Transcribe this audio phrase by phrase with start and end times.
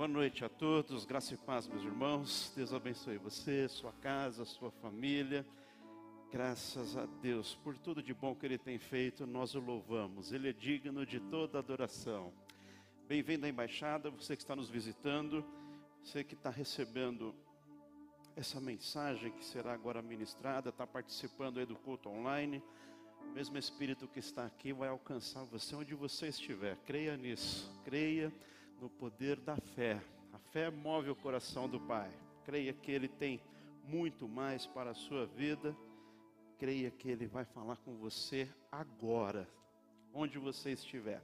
[0.00, 2.54] Boa noite a todos, graça e paz, meus irmãos.
[2.56, 5.44] Deus abençoe você, sua casa, sua família.
[6.32, 10.32] Graças a Deus por tudo de bom que Ele tem feito, nós o louvamos.
[10.32, 12.32] Ele é digno de toda adoração.
[13.06, 15.44] Bem-vindo à embaixada, você que está nos visitando,
[16.02, 17.34] você que está recebendo
[18.34, 22.62] essa mensagem que será agora ministrada, está participando aí do culto online.
[23.20, 26.78] O mesmo Espírito que está aqui vai alcançar você onde você estiver.
[26.86, 28.32] Creia nisso, creia
[28.80, 30.00] no poder da fé.
[30.32, 32.10] A fé move o coração do Pai.
[32.44, 33.40] Creia que Ele tem
[33.84, 35.76] muito mais para a sua vida.
[36.58, 39.46] Creia que Ele vai falar com você agora,
[40.14, 41.22] onde você estiver.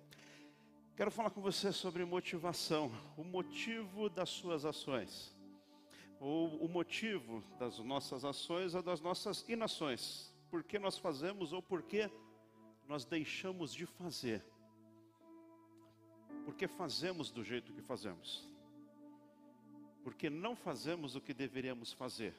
[0.97, 5.34] Quero falar com você sobre motivação, o motivo das suas ações,
[6.19, 10.34] ou o motivo das nossas ações ou das nossas inações.
[10.50, 12.11] Por que nós fazemos ou por que
[12.88, 14.42] nós deixamos de fazer
[16.46, 18.48] porque fazemos do jeito que fazemos.
[20.05, 22.32] Porque não fazemos o que deveríamos fazer.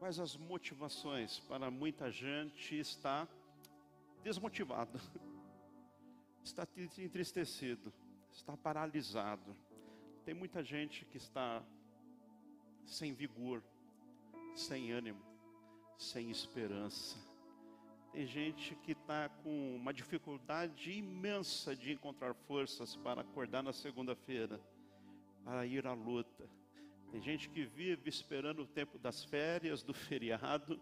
[0.00, 3.28] Quais as motivações para muita gente está
[4.24, 5.00] desmotivado,
[6.42, 6.66] está
[6.98, 7.92] entristecido,
[8.32, 9.56] está paralisado.
[10.24, 11.62] Tem muita gente que está
[12.84, 13.62] sem vigor,
[14.56, 15.22] sem ânimo,
[15.96, 17.29] sem esperança
[18.12, 24.60] tem gente que está com uma dificuldade imensa de encontrar forças para acordar na segunda-feira,
[25.44, 26.48] para ir à luta.
[27.12, 30.80] Tem gente que vive esperando o tempo das férias, do feriado,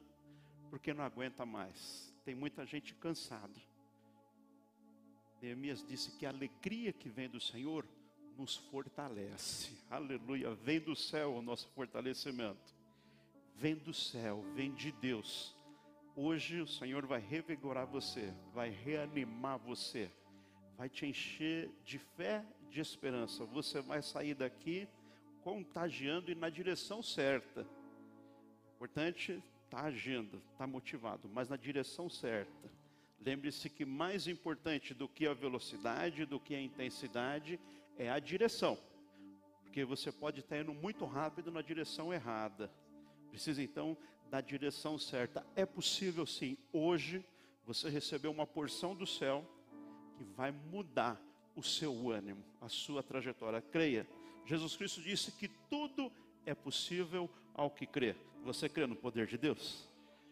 [0.71, 2.15] porque não aguenta mais.
[2.25, 3.61] Tem muita gente cansada.
[5.41, 7.87] Neemias disse que a alegria que vem do Senhor
[8.37, 9.77] nos fortalece.
[9.91, 10.55] Aleluia.
[10.55, 12.75] Vem do céu o nosso fortalecimento.
[13.55, 15.58] Vem do céu, vem de Deus
[16.21, 20.11] Hoje o Senhor vai revigorar você, vai reanimar você,
[20.77, 23.45] vai te encher de fé, de esperança.
[23.45, 24.89] Você vai sair daqui
[25.45, 27.65] contagiando e na direção certa.
[28.75, 32.69] Importante está agindo, está motivado, mas na direção certa.
[33.21, 37.61] Lembre-se que mais importante do que a velocidade, do que a intensidade,
[37.97, 38.77] é a direção.
[39.63, 42.69] Porque você pode estar indo muito rápido na direção errada.
[43.31, 43.97] Precisa então
[44.31, 45.45] da direção certa.
[45.55, 47.25] É possível sim, hoje,
[47.67, 49.45] você receber uma porção do céu
[50.17, 51.21] que vai mudar
[51.55, 53.61] o seu ânimo, a sua trajetória.
[53.61, 54.07] Creia.
[54.47, 56.11] Jesus Cristo disse que tudo
[56.47, 58.15] é possível ao que crê.
[58.45, 59.89] Você crê no poder de Deus?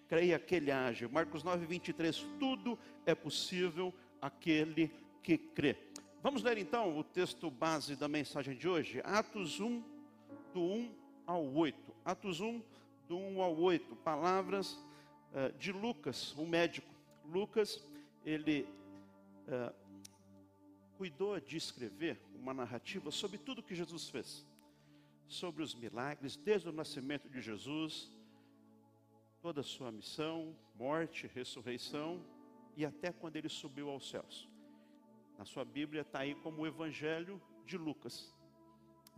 [0.08, 1.06] Creia que Ele age.
[1.08, 2.16] Marcos 9, 23.
[2.38, 4.90] Tudo é possível aquele
[5.22, 5.76] que crê.
[6.22, 9.00] Vamos ler então o texto base da mensagem de hoje.
[9.04, 9.82] Atos 1,
[10.54, 10.94] do 1
[11.26, 11.94] ao 8.
[12.04, 12.62] Atos 1,
[13.08, 14.72] do 1 ao 8, palavras
[15.32, 16.88] uh, de Lucas, o médico.
[17.24, 17.82] Lucas,
[18.24, 18.66] ele
[19.48, 19.74] uh,
[20.96, 24.46] cuidou de escrever uma narrativa sobre tudo que Jesus fez,
[25.28, 28.10] sobre os milagres, desde o nascimento de Jesus,
[29.40, 32.24] toda a sua missão, morte, ressurreição
[32.76, 34.48] e até quando ele subiu aos céus.
[35.38, 38.34] Na sua Bíblia está aí como o Evangelho de Lucas.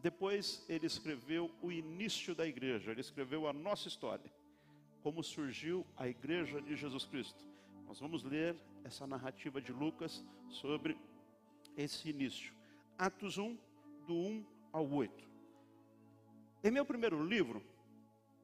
[0.00, 4.30] Depois ele escreveu o início da igreja, ele escreveu a nossa história,
[5.02, 7.44] como surgiu a igreja de Jesus Cristo.
[7.86, 10.96] Nós vamos ler essa narrativa de Lucas sobre
[11.76, 12.54] esse início.
[12.96, 13.56] Atos 1,
[14.06, 15.28] do 1 ao 8.
[16.62, 17.62] Em meu primeiro livro,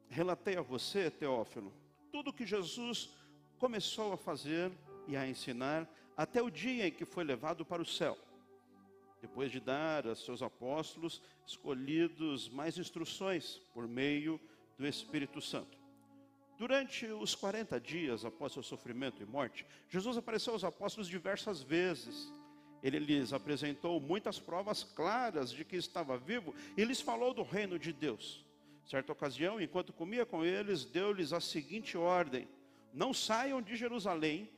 [0.08, 1.72] relatei a você, Teófilo,
[2.10, 3.10] tudo que Jesus
[3.58, 4.72] começou a fazer
[5.06, 8.18] e a ensinar até o dia em que foi levado para o céu
[9.24, 14.38] depois de dar a seus apóstolos escolhidos mais instruções por meio
[14.76, 15.78] do Espírito Santo.
[16.58, 22.30] Durante os 40 dias após seu sofrimento e morte, Jesus apareceu aos apóstolos diversas vezes.
[22.82, 27.78] Ele lhes apresentou muitas provas claras de que estava vivo e lhes falou do reino
[27.78, 28.44] de Deus.
[28.84, 32.46] Certa ocasião, enquanto comia com eles, deu-lhes a seguinte ordem:
[32.92, 34.50] Não saiam de Jerusalém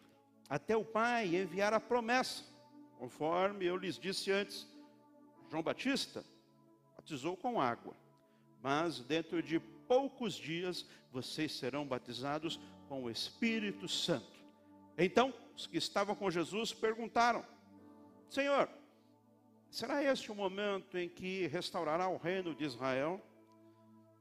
[0.50, 2.55] até o Pai enviar a promessa
[2.98, 4.66] Conforme eu lhes disse antes,
[5.50, 6.24] João Batista
[6.96, 7.94] batizou com água,
[8.62, 12.58] mas dentro de poucos dias vocês serão batizados
[12.88, 14.36] com o Espírito Santo.
[14.98, 17.44] Então, os que estavam com Jesus perguntaram:
[18.28, 18.68] Senhor,
[19.70, 23.20] será este o momento em que restaurará o reino de Israel?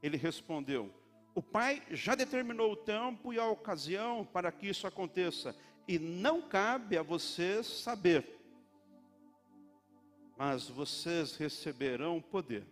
[0.02, 0.92] Ele respondeu:
[1.34, 5.56] O Pai já determinou o tempo e a ocasião para que isso aconteça,
[5.88, 8.35] e não cabe a vocês saber
[10.36, 12.64] mas vocês receberão poder.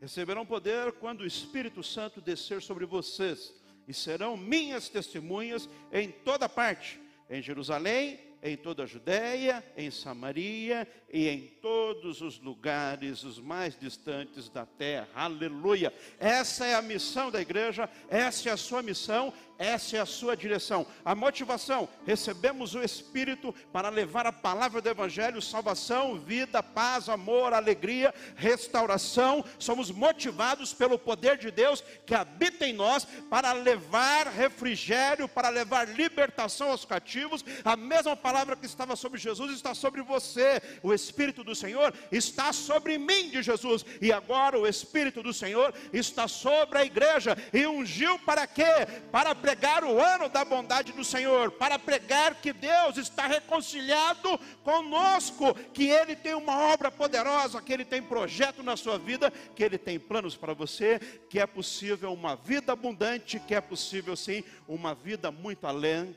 [0.00, 3.54] Receberão poder quando o Espírito Santo descer sobre vocês,
[3.86, 10.88] e serão minhas testemunhas em toda parte, em Jerusalém, em toda a Judéia, em Samaria
[11.12, 15.08] e em todos os lugares, os mais distantes da terra.
[15.14, 15.92] Aleluia!
[16.18, 20.34] Essa é a missão da igreja, essa é a sua missão, essa é a sua
[20.34, 20.86] direção.
[21.04, 27.52] A motivação: recebemos o Espírito para levar a palavra do Evangelho, salvação, vida, paz, amor,
[27.52, 29.44] alegria, restauração.
[29.58, 35.86] Somos motivados pelo poder de Deus que habita em nós para levar refrigério, para levar
[35.86, 37.44] libertação aos cativos.
[37.62, 40.62] A mesma palavra que estava sobre Jesus está sobre você.
[40.82, 43.84] O Espírito do Senhor está sobre mim, de Jesus.
[44.00, 48.86] E agora o Espírito do Senhor está sobre a igreja e ungiu para quê?
[49.12, 55.52] Para pregar o ano da bondade do Senhor, para pregar que Deus está reconciliado conosco,
[55.72, 59.76] que Ele tem uma obra poderosa, que Ele tem projeto na sua vida, que Ele
[59.76, 64.94] tem planos para você, que é possível uma vida abundante, que é possível sim uma
[64.94, 66.14] vida muito além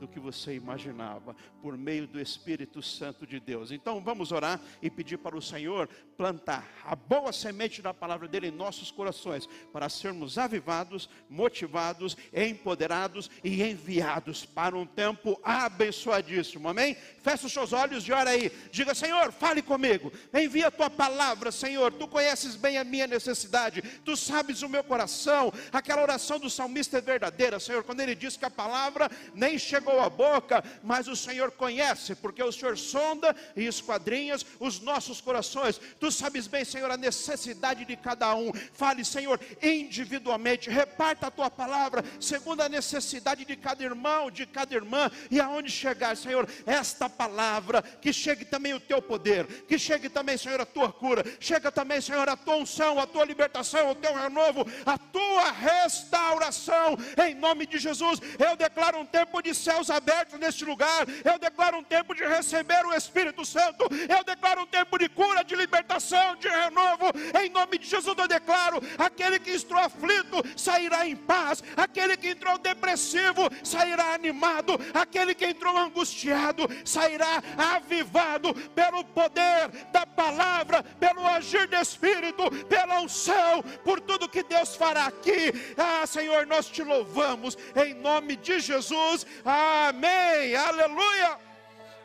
[0.00, 3.70] do que você imaginava, por meio do Espírito Santo de Deus.
[3.70, 8.48] Então vamos orar e pedir para o Senhor plantar a boa semente da palavra dele
[8.48, 16.68] em nossos corações, para sermos avivados, motivados, empoderados e enviados para um tempo abençoadíssimo.
[16.68, 16.96] Amém?
[17.22, 18.50] Feche os seus olhos e ora aí.
[18.72, 20.10] Diga, Senhor, fale comigo.
[20.32, 21.92] Envia a tua palavra, Senhor.
[21.92, 23.82] Tu conheces bem a minha necessidade.
[24.04, 25.52] Tu sabes o meu coração.
[25.72, 29.89] Aquela oração do salmista é verdadeira, Senhor, quando ele diz que a palavra nem chegou
[29.98, 35.80] à boca, mas o Senhor conhece, porque o Senhor sonda e esquadrinhas os nossos corações.
[35.98, 38.52] Tu sabes bem, Senhor, a necessidade de cada um.
[38.74, 40.68] Fale, Senhor, individualmente.
[40.68, 45.10] Reparta a tua palavra segundo a necessidade de cada irmão, de cada irmã.
[45.30, 50.36] E aonde chegar, Senhor, esta palavra, que chegue também o teu poder, que chegue também,
[50.36, 54.14] Senhor, a tua cura, chega também, Senhor, a tua unção, a tua libertação, o teu
[54.14, 56.96] renovo, a tua restauração,
[57.26, 58.20] em nome de Jesus.
[58.38, 62.84] Eu declaro um tempo de céus abertos neste lugar, eu declaro um tempo de receber
[62.86, 67.06] o Espírito Santo, eu declaro um tempo de cura, de libertação, de renovo,
[67.42, 68.16] em nome de Jesus.
[68.16, 74.78] Eu declaro: aquele que entrou aflito sairá em paz, aquele que entrou depressivo sairá animado,
[74.92, 77.42] aquele que entrou angustiado sairá
[77.76, 84.76] avivado pelo poder da palavra, pelo agir do Espírito, pela unção, por tudo que Deus
[84.76, 85.52] fará aqui.
[85.76, 89.26] Ah, Senhor, nós te louvamos em nome de Jesus.
[89.70, 90.56] Amém.
[90.56, 91.38] Aleluia.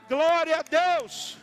[0.07, 1.37] Glória a Deus.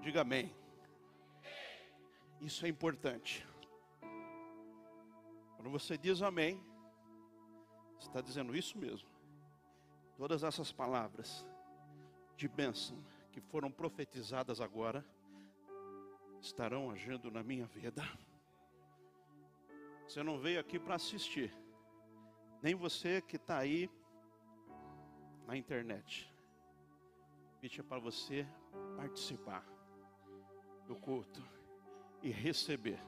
[0.00, 0.54] Diga amém.
[2.40, 3.46] Isso é importante.
[5.56, 6.62] Quando você diz amém,
[7.98, 9.08] você está dizendo isso mesmo.
[10.16, 11.46] Todas essas palavras
[12.36, 13.02] de bênção
[13.32, 15.04] que foram profetizadas agora
[16.40, 18.02] estarão agindo na minha vida.
[20.06, 21.52] Você não veio aqui para assistir,
[22.62, 23.90] nem você que está aí
[25.46, 26.30] na internet.
[27.46, 28.46] O convite é para você
[28.96, 29.64] participar
[30.86, 31.42] do culto
[32.22, 32.98] e receber.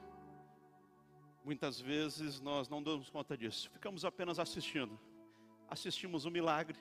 [1.45, 4.99] Muitas vezes nós não damos conta disso, ficamos apenas assistindo.
[5.69, 6.77] Assistimos o milagre,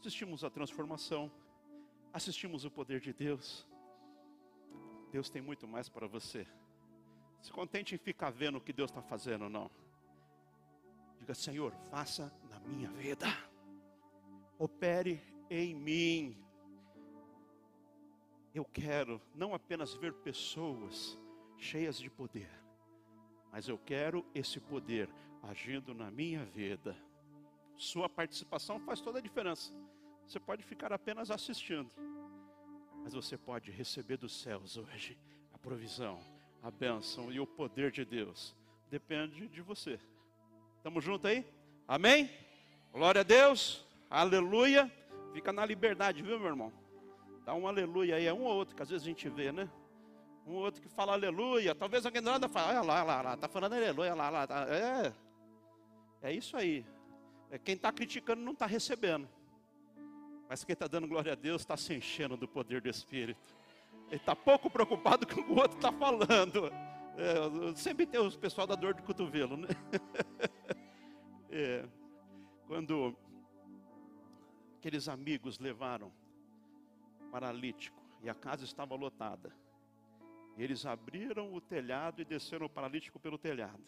[0.00, 1.30] assistimos a transformação,
[2.12, 3.68] assistimos o poder de Deus.
[5.12, 6.46] Deus tem muito mais para você.
[7.44, 9.70] Se contente em ficar vendo o que Deus está fazendo, não.
[11.18, 13.26] Diga, Senhor, faça na minha vida,
[14.58, 15.20] opere
[15.50, 16.42] em mim.
[18.54, 21.18] Eu quero não apenas ver pessoas
[21.58, 22.48] cheias de poder,
[23.52, 25.10] mas eu quero esse poder
[25.42, 26.96] agindo na minha vida.
[27.76, 29.70] Sua participação faz toda a diferença.
[30.26, 31.90] Você pode ficar apenas assistindo,
[33.02, 35.18] mas você pode receber dos céus hoje
[35.52, 36.33] a provisão,
[36.64, 38.56] a bênção e o poder de Deus.
[38.90, 40.00] Depende de você.
[40.78, 41.46] Estamos juntos aí?
[41.86, 42.30] Amém?
[42.90, 43.86] Glória a Deus.
[44.08, 44.90] Aleluia.
[45.34, 46.72] Fica na liberdade, viu, meu irmão?
[47.44, 49.68] Dá um aleluia aí, é um ou outro que às vezes a gente vê, né?
[50.46, 53.72] um outro que fala aleluia, talvez alguém nada fala, olha lá, lá, lá, tá falando
[53.74, 54.66] aleluia, lá, lá, tá.
[54.68, 55.12] é,
[56.22, 56.84] é isso aí.
[57.50, 59.28] É, quem está criticando não está recebendo,
[60.48, 63.54] mas quem está dando glória a Deus está se enchendo do poder do Espírito.
[64.08, 66.70] Ele está pouco preocupado com o que o outro está falando.
[67.16, 69.68] É, sempre tem os pessoal da dor de cotovelo, né?
[71.56, 71.88] É,
[72.66, 73.16] quando
[74.76, 76.12] aqueles amigos levaram
[77.30, 79.54] paralítico e a casa estava lotada.
[80.56, 83.84] Eles abriram o telhado e desceram o paralítico pelo telhado.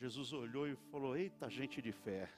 [0.00, 2.30] Jesus olhou e falou: Eita, gente de fé.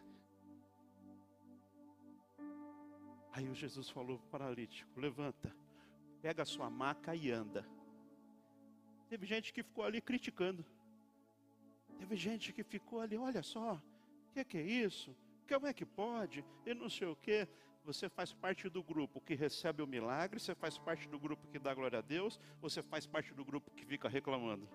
[3.33, 5.55] Aí o Jesus falou para o paralítico: Levanta,
[6.23, 7.67] pega a sua maca e anda.
[9.09, 10.65] Teve gente que ficou ali criticando.
[11.99, 15.15] Teve gente que ficou ali, olha só, o que, que é isso?
[15.49, 16.45] Como é que pode?
[16.65, 17.49] E não sei o quê.
[17.85, 21.59] Você faz parte do grupo que recebe o milagre, você faz parte do grupo que
[21.59, 24.69] dá glória a Deus, você faz parte do grupo que fica reclamando.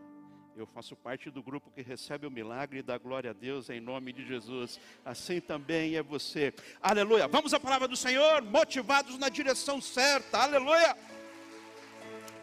[0.56, 3.82] Eu faço parte do grupo que recebe o milagre e dá glória a Deus em
[3.82, 4.80] nome de Jesus.
[5.04, 6.54] Assim também é você.
[6.82, 7.28] Aleluia.
[7.28, 10.40] Vamos à palavra do Senhor, motivados na direção certa.
[10.40, 10.96] Aleluia.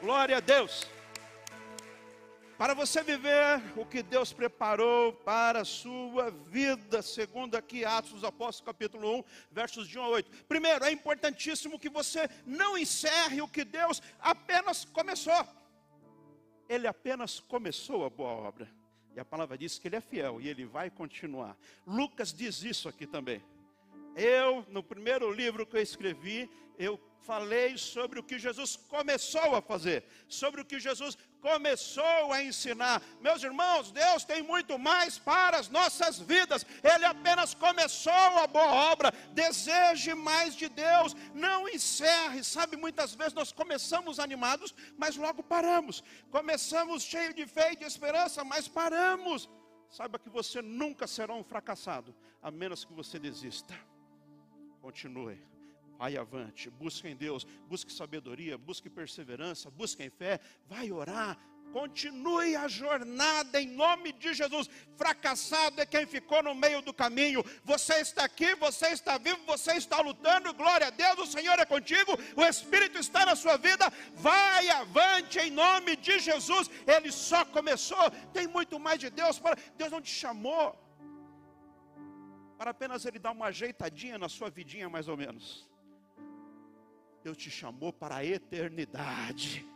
[0.03, 0.85] Glória a Deus.
[2.59, 8.25] Para você viver o que Deus preparou para a sua vida, segundo aqui Atos dos
[8.25, 10.45] Apóstolos, capítulo 1, versos de 1 a 8.
[10.49, 15.47] Primeiro, é importantíssimo que você não encerre o que Deus apenas começou.
[16.69, 18.69] Ele apenas começou a boa obra.
[19.15, 21.57] E a palavra diz que ele é fiel e ele vai continuar.
[21.87, 23.41] Lucas diz isso aqui também.
[24.17, 29.63] Eu, no primeiro livro que eu escrevi, eu falei sobre o que Jesus começou a
[29.63, 33.03] fazer, sobre o que Jesus começou a ensinar.
[33.21, 36.65] Meus irmãos, Deus tem muito mais para as nossas vidas.
[36.83, 39.13] Ele apenas começou a boa obra.
[39.33, 41.15] Deseje mais de Deus.
[41.35, 42.45] Não encerre.
[42.45, 46.03] Sabe, muitas vezes nós começamos animados, mas logo paramos.
[46.31, 49.49] Começamos cheio de fé e de esperança, mas paramos.
[49.91, 53.75] Saiba que você nunca será um fracassado, a menos que você desista.
[54.81, 55.52] Continue
[56.03, 61.39] vai avante, busque em Deus, busque sabedoria, busque perseverança, busque em fé, vai orar,
[61.73, 64.69] continue a jornada em nome de Jesus.
[64.97, 67.45] Fracassado é quem ficou no meio do caminho.
[67.63, 70.53] Você está aqui, você está vivo, você está lutando.
[70.55, 73.89] Glória a Deus, o Senhor é contigo, o Espírito está na sua vida.
[74.17, 76.69] Vai avante em nome de Jesus.
[76.85, 78.11] Ele só começou.
[78.33, 80.77] Tem muito mais de Deus para Deus não te chamou
[82.59, 85.72] para apenas ele dar uma ajeitadinha na sua vidinha mais ou menos.
[87.23, 89.67] Deus te chamou para a eternidade.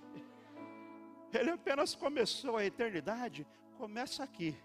[1.32, 4.56] Ele apenas começou a eternidade, começa aqui,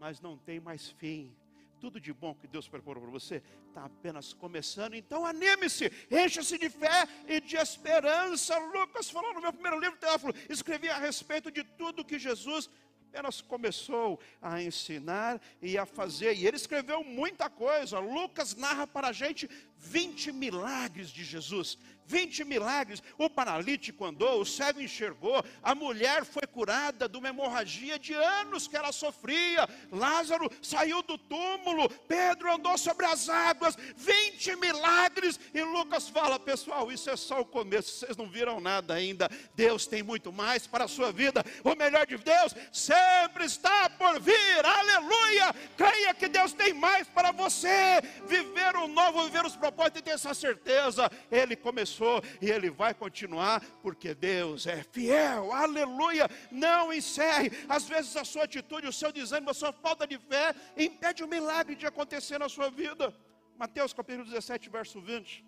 [0.00, 1.34] mas não tem mais fim.
[1.80, 4.94] Tudo de bom que Deus preparou para você está apenas começando.
[4.94, 8.56] Então anime-se, encha-se de fé e de esperança.
[8.58, 12.70] Lucas falou no meu primeiro livro, Teófilo, escrevi a respeito de tudo que Jesus
[13.16, 16.34] apenas começou a ensinar e a fazer.
[16.34, 17.98] E ele escreveu muita coisa.
[17.98, 21.78] Lucas narra para a gente 20 milagres de Jesus.
[22.06, 23.02] 20 milagres.
[23.18, 28.66] O paralítico andou, o cego enxergou, a mulher foi curada de uma hemorragia de anos
[28.68, 29.68] que ela sofria.
[29.90, 33.76] Lázaro saiu do túmulo, Pedro andou sobre as águas.
[33.96, 35.38] 20 milagres.
[35.52, 39.30] E Lucas fala: pessoal, isso é só o começo, vocês não viram nada ainda.
[39.54, 41.44] Deus tem muito mais para a sua vida.
[41.64, 44.64] O melhor de Deus sempre está por vir.
[44.64, 45.54] Aleluia!
[45.76, 48.00] Creia que Deus tem mais para você.
[48.26, 51.10] Viver o novo, viver os propósitos e ter essa certeza.
[51.30, 56.28] Ele começou começou e ele vai continuar, porque Deus é fiel, aleluia.
[56.50, 60.54] Não encerre, às vezes a sua atitude, o seu desânimo, a sua falta de fé
[60.76, 63.14] impede o milagre de acontecer na sua vida.
[63.58, 65.44] Mateus capítulo 17, verso 20.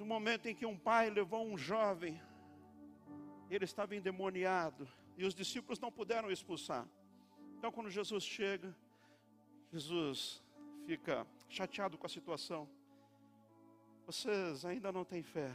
[0.00, 2.20] O momento em que um pai levou um jovem,
[3.48, 6.84] ele estava endemoniado, e os discípulos não puderam expulsar.
[7.56, 8.74] Então, quando Jesus chega,
[9.72, 10.42] Jesus
[10.84, 12.68] fica chateado com a situação.
[14.06, 15.50] Vocês ainda não têm fé.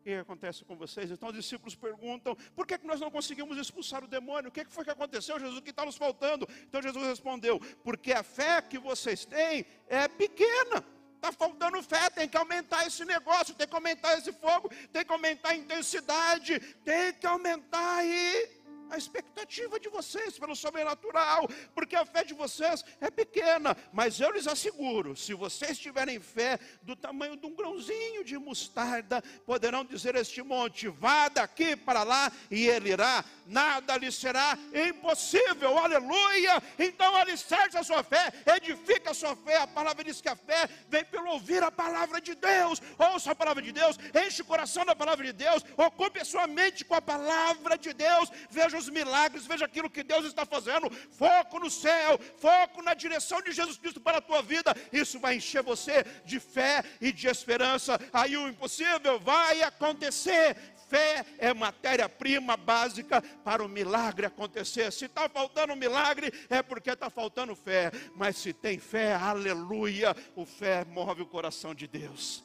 [0.00, 1.10] O que acontece com vocês?
[1.10, 4.48] Então os discípulos perguntam: por que, que nós não conseguimos expulsar o demônio?
[4.48, 5.58] O que, que foi que aconteceu, Jesus?
[5.58, 6.48] O que está nos faltando?
[6.62, 10.84] Então Jesus respondeu: porque a fé que vocês têm é pequena.
[11.16, 15.12] Está faltando fé, tem que aumentar esse negócio, tem que aumentar esse fogo, tem que
[15.12, 18.59] aumentar a intensidade, tem que aumentar aí
[18.90, 24.30] a expectativa de vocês pelo sobrenatural, porque a fé de vocês é pequena, mas eu
[24.32, 30.14] lhes asseguro: se vocês tiverem fé do tamanho de um grãozinho de mostarda, poderão dizer
[30.16, 36.62] este monte: vá daqui para lá, e ele irá, nada lhe será impossível, aleluia.
[36.78, 39.58] Então, alicerce a sua fé, edifica a sua fé.
[39.58, 43.34] A palavra diz que a fé vem pelo ouvir a palavra de Deus, ouça a
[43.34, 46.94] palavra de Deus, enche o coração da palavra de Deus, ocupe a sua mente com
[46.94, 50.90] a palavra de Deus, veja os milagres, veja aquilo que Deus está fazendo.
[51.10, 54.74] Foco no céu, foco na direção de Jesus Cristo para a tua vida.
[54.92, 57.98] Isso vai encher você de fé e de esperança.
[58.12, 60.56] Aí o impossível vai acontecer
[60.90, 64.90] fé é matéria-prima básica para o milagre acontecer.
[64.92, 67.92] Se está faltando milagre, é porque está faltando fé.
[68.16, 72.42] Mas se tem fé, aleluia, o fé move o coração de Deus.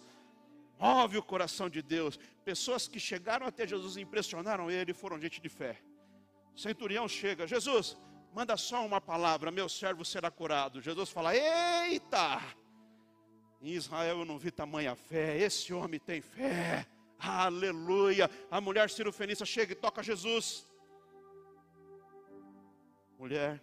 [0.80, 2.20] Move o coração de Deus.
[2.44, 5.82] Pessoas que chegaram até Jesus e impressionaram ele foram gente de fé
[6.56, 7.98] centurião chega, Jesus,
[8.34, 10.82] manda só uma palavra, meu servo será curado.
[10.82, 12.42] Jesus fala: Eita!
[13.62, 16.86] Em Israel eu não vi tamanha fé, esse homem tem fé.
[17.18, 18.30] Aleluia!
[18.52, 20.66] A mulher cirofenista chega e toca Jesus.
[23.18, 23.62] Mulher,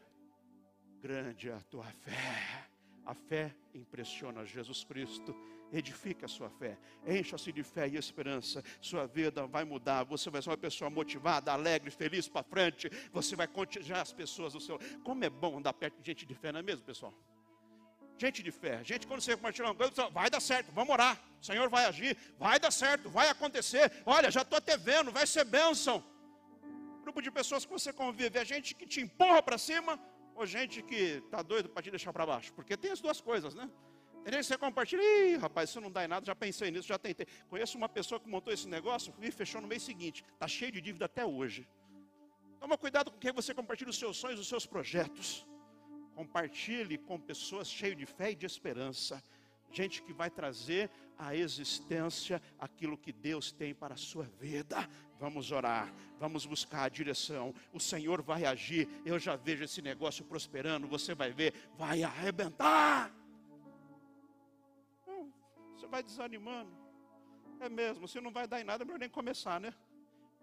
[1.00, 2.66] grande é a tua fé.
[3.04, 5.34] A fé impressiona Jesus Cristo.
[5.72, 8.62] Edifica a sua fé, encha-se de fé e esperança.
[8.80, 10.04] Sua vida vai mudar.
[10.04, 12.90] Você vai ser uma pessoa motivada, alegre, feliz para frente.
[13.10, 14.78] Você vai contagiar as pessoas do seu.
[15.02, 17.14] Como é bom andar perto de gente de fé, não é mesmo, pessoal?
[18.18, 21.18] Gente de fé, gente, quando você compartilha uma coisa, vai dar certo, vamos orar.
[21.40, 23.90] O Senhor vai agir, vai dar certo, vai acontecer.
[24.04, 26.04] Olha, já estou até vendo, vai ser bênção.
[27.02, 29.98] Grupo de pessoas que você convive, é gente que te empurra para cima,
[30.34, 32.52] ou gente que está doido para te deixar para baixo.
[32.52, 33.68] Porque tem as duas coisas, né?
[34.24, 37.26] Que você compartilha, ih, rapaz, isso não dá em nada, já pensei nisso, já tentei.
[37.48, 40.24] Conheço uma pessoa que montou esse negócio e fechou no mês seguinte.
[40.32, 41.68] Está cheio de dívida até hoje.
[42.60, 45.44] Toma cuidado com quem você compartilha os seus sonhos, os seus projetos.
[46.14, 49.20] Compartilhe com pessoas cheias de fé e de esperança.
[49.72, 50.88] Gente que vai trazer
[51.18, 54.88] à existência aquilo que Deus tem para a sua vida.
[55.18, 57.52] Vamos orar, vamos buscar a direção.
[57.72, 58.88] O Senhor vai agir.
[59.04, 60.86] Eu já vejo esse negócio prosperando.
[60.86, 63.12] Você vai ver, vai arrebentar
[65.92, 66.72] vai desanimando.
[67.60, 69.72] É mesmo, se não vai dar em nada, melhor nem começar, né?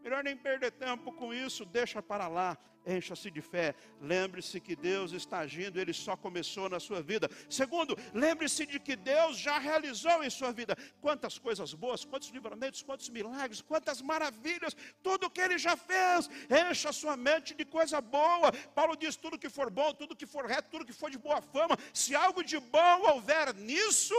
[0.04, 3.74] Melhor nem perder tempo com isso, deixa para lá, encha-se de fé.
[4.00, 7.28] Lembre-se que Deus está agindo, Ele só começou na sua vida.
[7.50, 10.78] Segundo, lembre-se de que Deus já realizou em sua vida.
[11.02, 16.30] Quantas coisas boas, quantos livramentos, quantos milagres, quantas maravilhas, tudo que Ele já fez.
[16.70, 18.52] Encha sua mente de coisa boa.
[18.76, 21.42] Paulo diz: tudo que for bom, tudo que for reto, tudo que for de boa
[21.42, 21.76] fama.
[21.92, 24.16] Se algo de bom houver nisso,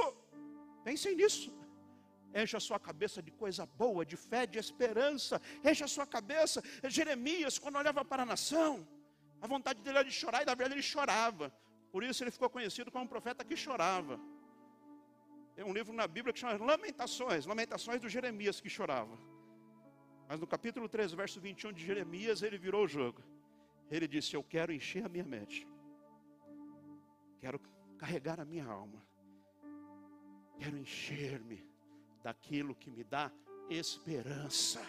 [0.84, 1.52] Pensem nisso.
[2.34, 5.40] Enche a sua cabeça de coisa boa, de fé, de esperança.
[5.64, 6.62] Enche a sua cabeça.
[6.88, 8.86] Jeremias, quando olhava para a nação,
[9.40, 11.52] a vontade dele era de chorar, e na verdade ele chorava.
[11.90, 14.20] Por isso ele ficou conhecido como um profeta que chorava.
[15.56, 19.18] Tem um livro na Bíblia que chama Lamentações, Lamentações do Jeremias que chorava.
[20.28, 23.20] Mas no capítulo 3, verso 21 de Jeremias, ele virou o jogo.
[23.90, 25.66] Ele disse: Eu quero encher a minha mente,
[27.40, 27.58] quero
[27.98, 29.09] carregar a minha alma
[30.60, 31.66] Quero encher-me
[32.22, 33.32] daquilo que me dá
[33.70, 34.82] esperança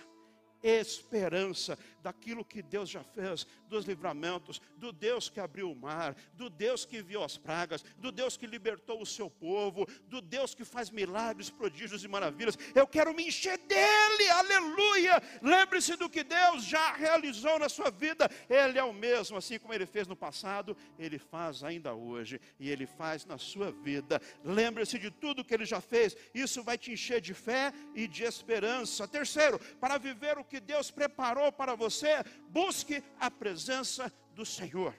[0.63, 6.49] esperança daquilo que Deus já fez, dos livramentos, do Deus que abriu o mar, do
[6.49, 10.65] Deus que viu as pragas, do Deus que libertou o seu povo, do Deus que
[10.65, 12.57] faz milagres, prodígios e maravilhas.
[12.75, 15.21] Eu quero me encher dele, aleluia!
[15.41, 19.73] Lembre-se do que Deus já realizou na sua vida, Ele é o mesmo, assim como
[19.73, 24.21] Ele fez no passado, Ele faz ainda hoje e Ele faz na sua vida.
[24.43, 28.23] Lembre-se de tudo que Ele já fez, isso vai te encher de fé e de
[28.23, 29.07] esperança.
[29.07, 34.93] Terceiro, para viver o que Deus preparou para você, busque a presença do Senhor.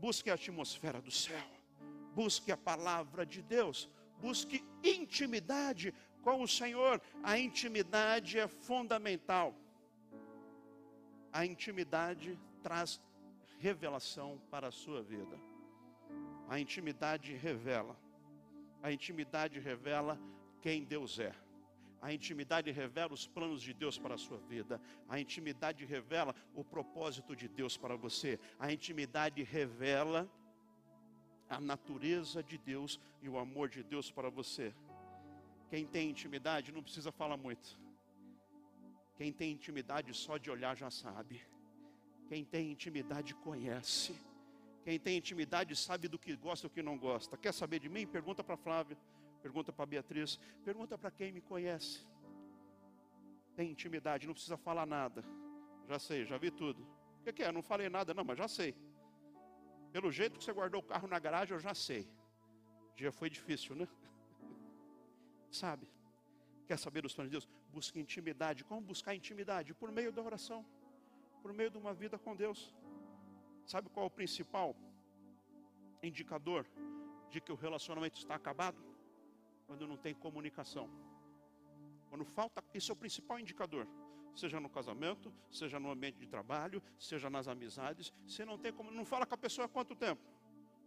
[0.00, 1.40] Busque a atmosfera do céu.
[2.16, 3.88] Busque a palavra de Deus.
[4.20, 7.00] Busque intimidade com o Senhor.
[7.22, 9.54] A intimidade é fundamental.
[11.32, 13.00] A intimidade traz
[13.60, 15.38] revelação para a sua vida.
[16.48, 17.96] A intimidade revela.
[18.82, 20.18] A intimidade revela
[20.60, 21.32] quem Deus é.
[22.04, 24.78] A intimidade revela os planos de Deus para a sua vida.
[25.08, 28.38] A intimidade revela o propósito de Deus para você.
[28.58, 30.30] A intimidade revela
[31.48, 34.74] a natureza de Deus e o amor de Deus para você.
[35.70, 37.80] Quem tem intimidade não precisa falar muito.
[39.16, 41.40] Quem tem intimidade só de olhar já sabe.
[42.28, 44.14] Quem tem intimidade conhece.
[44.84, 47.38] Quem tem intimidade sabe do que gosta e do que não gosta.
[47.38, 48.06] Quer saber de mim?
[48.06, 48.98] Pergunta para Flávia.
[49.44, 52.06] Pergunta para Beatriz, pergunta para quem me conhece.
[53.54, 55.22] Tem intimidade, não precisa falar nada.
[55.86, 56.82] Já sei, já vi tudo.
[57.20, 57.52] O que, que é?
[57.52, 58.74] Não falei nada, não, mas já sei.
[59.92, 62.08] Pelo jeito que você guardou o carro na garagem, eu já sei.
[62.92, 63.86] O dia foi difícil, né?
[65.52, 65.86] Sabe?
[66.66, 67.48] Quer saber dos planos de Deus?
[67.70, 68.64] Busque intimidade.
[68.64, 69.74] Como buscar intimidade?
[69.74, 70.64] Por meio da oração.
[71.42, 72.74] Por meio de uma vida com Deus.
[73.66, 74.74] Sabe qual é o principal
[76.02, 76.66] indicador
[77.28, 78.93] de que o relacionamento está acabado?
[79.66, 80.88] Quando não tem comunicação.
[82.08, 83.86] Quando falta, esse é o principal indicador.
[84.34, 88.12] Seja no casamento, seja no ambiente de trabalho, seja nas amizades.
[88.26, 90.22] Você não tem como, não fala com a pessoa há quanto tempo?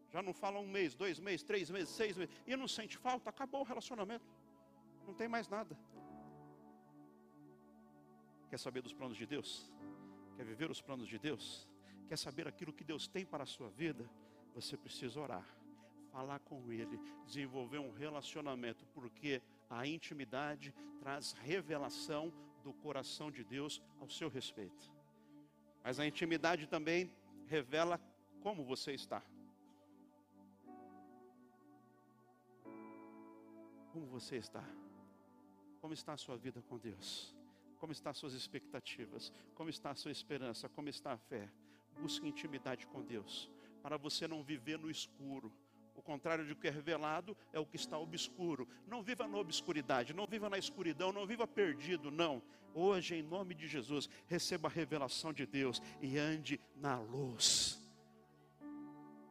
[0.09, 2.33] Já não fala um mês, dois meses, três meses, seis meses.
[2.45, 4.25] E não sente falta, acabou o relacionamento.
[5.05, 5.77] Não tem mais nada.
[8.49, 9.71] Quer saber dos planos de Deus?
[10.35, 11.67] Quer viver os planos de Deus?
[12.07, 14.09] Quer saber aquilo que Deus tem para a sua vida?
[14.53, 15.56] Você precisa orar
[16.17, 23.79] falar com Ele, desenvolver um relacionamento, porque a intimidade traz revelação do coração de Deus
[23.99, 24.91] ao seu respeito.
[25.83, 28.01] Mas a intimidade também revela
[28.41, 29.21] como você está.
[33.93, 34.63] Como você está?
[35.79, 37.35] Como está a sua vida com Deus?
[37.77, 39.31] Como estão as suas expectativas?
[39.53, 40.67] Como está a sua esperança?
[40.67, 41.47] Como está a fé?
[42.01, 43.51] Busque intimidade com Deus
[43.83, 45.49] para você não viver no escuro.
[45.97, 48.67] O contrário de que é revelado é o que está obscuro.
[48.87, 52.41] Não viva na obscuridade, não viva na escuridão, não viva perdido, não.
[52.73, 57.86] Hoje, em nome de Jesus, receba a revelação de Deus e ande na luz.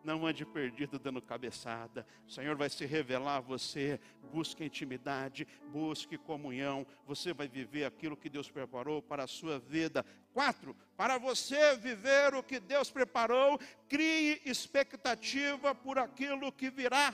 [0.07, 2.07] Não ande perdido dando cabeçada.
[2.29, 3.99] O Senhor vai se revelar a você.
[4.33, 6.87] Busque intimidade, busque comunhão.
[7.09, 10.07] Você vai viver aquilo que Deus preparou para a sua vida.
[10.33, 17.13] Quatro, para você viver o que Deus preparou, crie expectativa por aquilo que virá.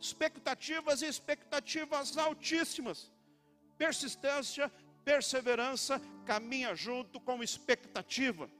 [0.00, 3.08] Expectativas e expectativas altíssimas.
[3.78, 4.68] Persistência,
[5.04, 8.50] perseverança caminha junto com expectativa.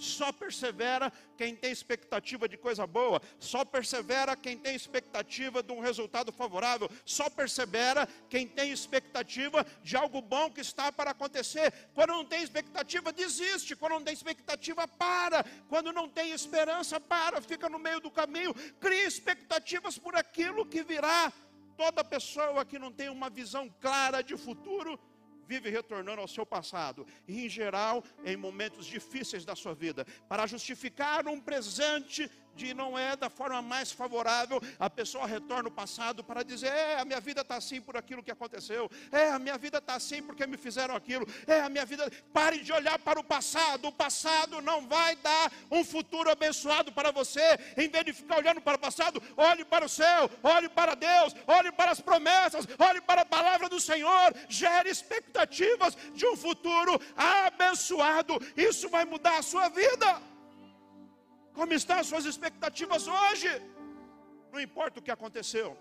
[0.00, 5.80] Só persevera quem tem expectativa de coisa boa, só persevera quem tem expectativa de um
[5.80, 11.70] resultado favorável, só persevera quem tem expectativa de algo bom que está para acontecer.
[11.94, 13.76] Quando não tem expectativa, desiste.
[13.76, 15.44] Quando não tem expectativa, para.
[15.68, 18.54] Quando não tem esperança, para, fica no meio do caminho.
[18.80, 21.30] Cria expectativas por aquilo que virá.
[21.76, 24.98] Toda pessoa que não tem uma visão clara de futuro,
[25.50, 30.46] vive retornando ao seu passado, e em geral em momentos difíceis da sua vida, para
[30.46, 36.22] justificar um presente de não é da forma mais favorável, a pessoa retorna ao passado
[36.22, 39.56] para dizer: é, a minha vida está assim por aquilo que aconteceu, é, a minha
[39.56, 42.10] vida está assim porque me fizeram aquilo, é, a minha vida.
[42.32, 47.10] Pare de olhar para o passado, o passado não vai dar um futuro abençoado para
[47.10, 50.94] você, em vez de ficar olhando para o passado, olhe para o céu, olhe para
[50.94, 56.36] Deus, olhe para as promessas, olhe para a palavra do Senhor, gere expectativas de um
[56.36, 60.29] futuro abençoado, isso vai mudar a sua vida.
[61.52, 63.48] Como estão as suas expectativas hoje?
[64.52, 65.76] Não importa o que aconteceu.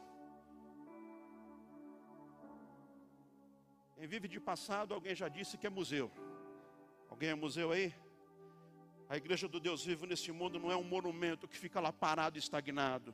[3.95, 6.11] Quem vive de passado, alguém já disse que é museu.
[7.09, 7.93] Alguém é museu aí?
[9.09, 12.37] A igreja do Deus vivo nesse mundo não é um monumento que fica lá parado
[12.37, 13.13] estagnado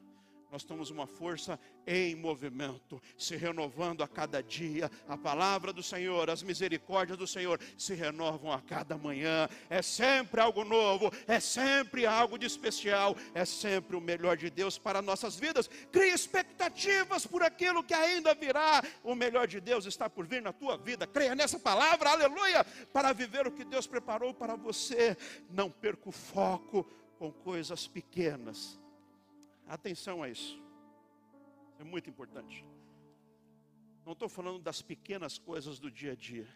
[0.56, 4.89] nós temos uma força em movimento, se renovando a cada dia.
[5.06, 9.50] A palavra do Senhor, as misericórdias do Senhor se renovam a cada manhã.
[9.70, 14.78] É sempre algo novo, é sempre algo de especial, é sempre o melhor de Deus
[14.78, 15.70] para nossas vidas.
[15.91, 18.82] Crie expectativas por aquilo que ainda virá.
[19.04, 21.06] O melhor de Deus está por vir na tua vida.
[21.06, 22.63] Creia nessa palavra, aleluia,
[22.94, 25.18] para viver o que Deus preparou para você.
[25.50, 26.89] Não perca o foco
[27.20, 28.85] com coisas pequenas
[29.67, 30.62] Atenção a isso.
[31.80, 32.65] É muito importante.
[34.06, 36.47] Não estou falando das pequenas coisas do dia a dia.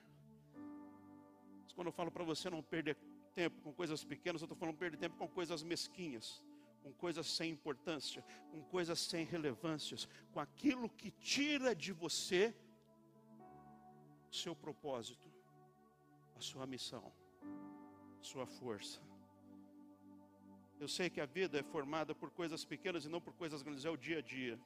[1.63, 2.95] Mas quando eu falo para você não perder
[3.33, 6.43] tempo com coisas pequenas, eu estou falando perder tempo com coisas mesquinhas,
[6.83, 12.55] com coisas sem importância, com coisas sem relevâncias, com aquilo que tira de você
[14.31, 15.27] o seu propósito,
[16.35, 17.11] a sua missão,
[18.19, 19.08] a sua força.
[20.79, 23.83] Eu sei que a vida é formada por coisas pequenas e não por coisas grandes,
[23.83, 24.57] é o dia a dia.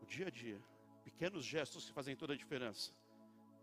[0.00, 0.60] O dia a dia.
[1.02, 2.92] Pequenos gestos que fazem toda a diferença.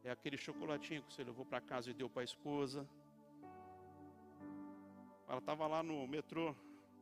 [0.03, 2.87] É aquele chocolatinho que você levou para casa e deu para a esposa.
[5.27, 6.51] Ela estava lá no metrô,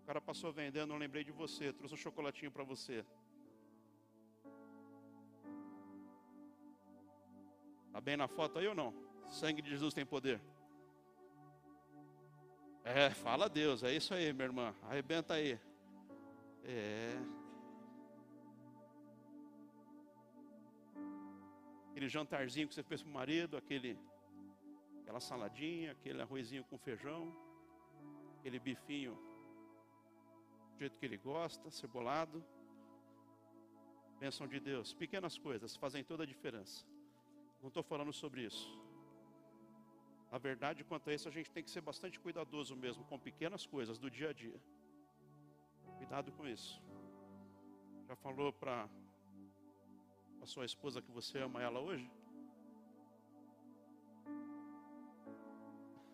[0.01, 3.03] o cara passou vendendo, eu lembrei de você, trouxe um chocolatinho para você.
[7.87, 8.93] Está bem na foto aí ou não?
[9.27, 10.39] Sangue de Jesus tem poder.
[12.87, 14.75] É, fala Deus, é isso aí, minha irmã.
[14.83, 15.59] Arrebenta aí.
[16.63, 17.17] É.
[21.89, 23.97] Aquele jantarzinho que você fez para o marido, aquele,
[25.01, 27.35] aquela saladinha, aquele arrozinho com feijão,
[28.37, 29.15] aquele bifinho
[30.73, 32.45] do jeito que ele gosta, cebolado.
[34.19, 34.93] Bênção de Deus.
[34.93, 36.85] Pequenas coisas fazem toda a diferença.
[37.63, 38.84] Não estou falando sobre isso.
[40.35, 43.65] A verdade quanto a isso, a gente tem que ser bastante cuidadoso mesmo com pequenas
[43.65, 44.61] coisas do dia a dia.
[45.97, 46.83] Cuidado com isso.
[48.05, 48.89] Já falou para
[50.41, 52.11] a sua esposa que você ama ela hoje?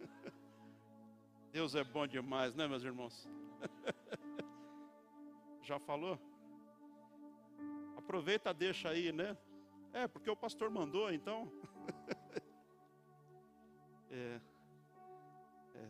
[1.52, 3.28] Deus é bom demais, né, meus irmãos?
[5.64, 6.20] Já falou?
[7.98, 9.36] Aproveita, deixa aí, né?
[9.92, 11.52] É, porque o pastor mandou, então.
[14.12, 14.42] É,
[15.76, 15.88] é,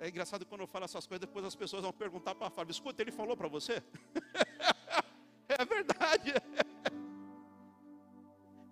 [0.00, 3.02] é engraçado quando eu falo essas coisas, depois as pessoas vão perguntar para Fábio: escuta,
[3.02, 3.80] ele falou para você?
[5.48, 6.32] é verdade.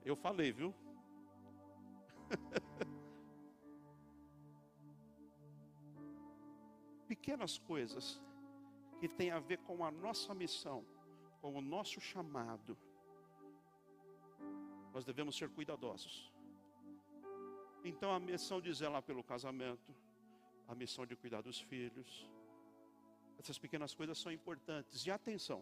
[0.04, 0.74] Eu falei, viu?
[7.08, 8.22] Pequenas coisas
[9.00, 10.84] que têm a ver com a nossa missão,
[11.40, 12.76] com o nosso chamado,
[14.92, 16.33] nós devemos ser cuidadosos.
[17.90, 19.94] Então a missão de zelar pelo casamento,
[20.66, 22.10] a missão de cuidar dos filhos,
[23.38, 25.04] Essas pequenas coisas são importantes.
[25.04, 25.60] E atenção,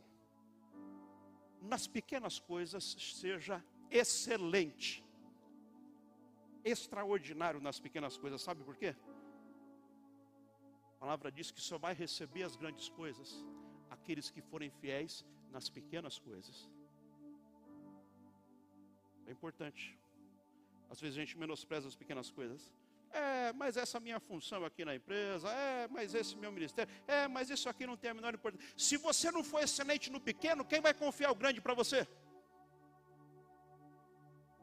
[1.61, 2.85] nas pequenas coisas
[3.21, 5.03] seja excelente,
[6.65, 8.95] extraordinário nas pequenas coisas, sabe por quê?
[10.95, 13.45] A palavra diz que só vai receber as grandes coisas
[13.91, 16.71] aqueles que forem fiéis nas pequenas coisas.
[19.27, 19.99] É importante.
[20.93, 22.71] Às vezes a gente menospreza as pequenas coisas.
[23.13, 27.49] É, mas essa minha função aqui na empresa, é, mas esse meu ministério, é, mas
[27.49, 28.67] isso aqui não tem a menor importância.
[28.77, 32.07] Se você não for excelente no pequeno, quem vai confiar o grande para você?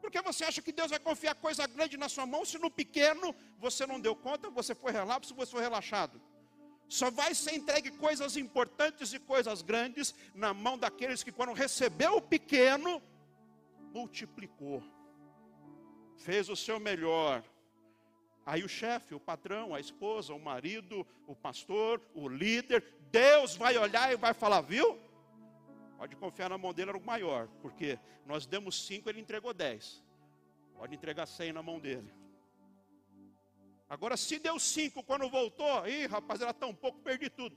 [0.00, 3.34] Porque você acha que Deus vai confiar coisa grande na sua mão se no pequeno
[3.58, 6.20] você não deu conta, você foi relapso, você foi relaxado.
[6.88, 12.16] Só vai ser entregue coisas importantes e coisas grandes na mão daqueles que, quando recebeu
[12.16, 13.02] o pequeno,
[13.92, 14.82] multiplicou,
[16.20, 17.42] fez o seu melhor.
[18.44, 23.76] Aí o chefe, o patrão, a esposa, o marido, o pastor, o líder, Deus vai
[23.76, 24.98] olhar e vai falar, viu?
[25.96, 30.02] Pode confiar na mão dele, era o maior, porque nós demos cinco, ele entregou dez.
[30.74, 32.12] Pode entregar cem na mão dele.
[33.88, 37.56] Agora, se deu cinco quando voltou, ih, rapaz, era tão pouco, perdi tudo.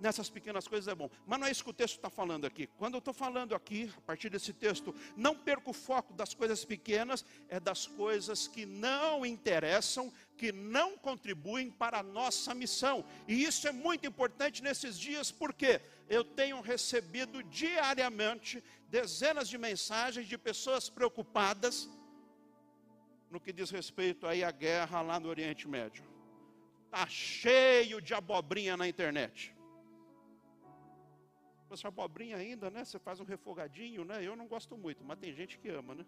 [0.00, 1.10] Nessas pequenas coisas é bom.
[1.26, 2.68] Mas não é isso que o texto está falando aqui.
[2.78, 6.64] Quando eu estou falando aqui, a partir desse texto, não perca o foco das coisas
[6.64, 13.04] pequenas, é das coisas que não interessam, que não contribuem para a nossa missão.
[13.26, 20.26] E isso é muito importante nesses dias, porque eu tenho recebido diariamente dezenas de mensagens
[20.26, 21.88] de pessoas preocupadas
[23.30, 26.02] no que diz respeito aí à guerra lá no Oriente Médio.
[26.86, 29.54] Está cheio de abobrinha na internet.
[31.68, 32.84] Você abobrinha ainda, né?
[32.84, 34.24] Você faz um refogadinho, né?
[34.24, 36.06] Eu não gosto muito, mas tem gente que ama, né?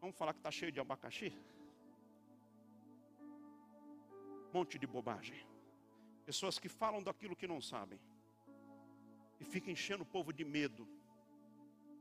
[0.00, 1.32] Vamos falar que está cheio de abacaxi?
[4.52, 5.46] Monte de bobagem.
[6.24, 7.98] Pessoas que falam daquilo que não sabem.
[9.40, 10.86] E ficam enchendo o povo de medo.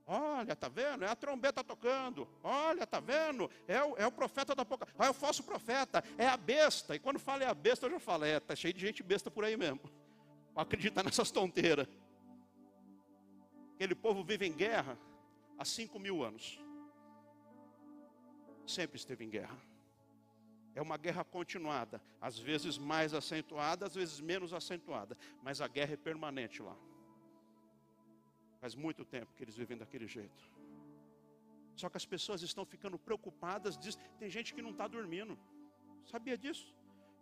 [0.05, 1.03] Olha, tá vendo?
[1.03, 2.27] É a trombeta tocando.
[2.43, 3.49] Olha, tá vendo?
[3.67, 4.87] É o, é o profeta da boca.
[4.97, 6.03] Ah, é o falso profeta.
[6.17, 6.95] É a besta.
[6.95, 9.29] E quando fala é a besta, eu já falo, é, tá cheio de gente besta
[9.29, 9.81] por aí mesmo.
[10.57, 11.87] Para acreditar nessas tonteiras.
[13.75, 14.97] Aquele povo vive em guerra
[15.55, 16.59] há cinco mil anos.
[18.65, 19.55] Sempre esteve em guerra.
[20.73, 25.93] É uma guerra continuada, às vezes mais acentuada, às vezes menos acentuada, mas a guerra
[25.93, 26.75] é permanente lá.
[28.59, 30.43] Faz muito tempo que eles vivem daquele jeito.
[31.75, 33.77] Só que as pessoas estão ficando preocupadas.
[33.77, 35.37] Diz, tem gente que não está dormindo.
[36.03, 36.75] Sabia disso?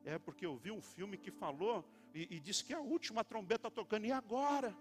[0.05, 1.83] É porque eu vi um filme que falou
[2.15, 4.05] e, e disse que a última trombeta tocando.
[4.05, 4.75] E agora?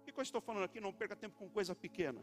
[0.00, 0.80] O que eu estou falando aqui?
[0.80, 2.22] Não perca tempo com coisa pequena.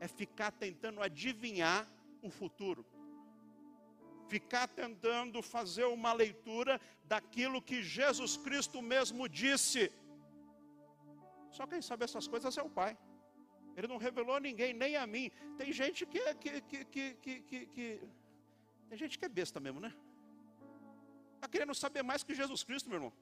[0.00, 1.86] É ficar tentando adivinhar
[2.22, 2.84] o futuro.
[4.28, 9.92] Ficar tentando fazer uma leitura daquilo que Jesus Cristo mesmo disse
[11.56, 12.96] só quem sabe essas coisas é o Pai.
[13.76, 15.30] Ele não revelou a ninguém, nem a mim.
[15.56, 17.86] Tem gente que é que, que, que, que, que
[18.88, 19.92] tem gente que é besta mesmo, né?
[21.36, 23.12] Está querendo saber mais que Jesus Cristo, meu irmão.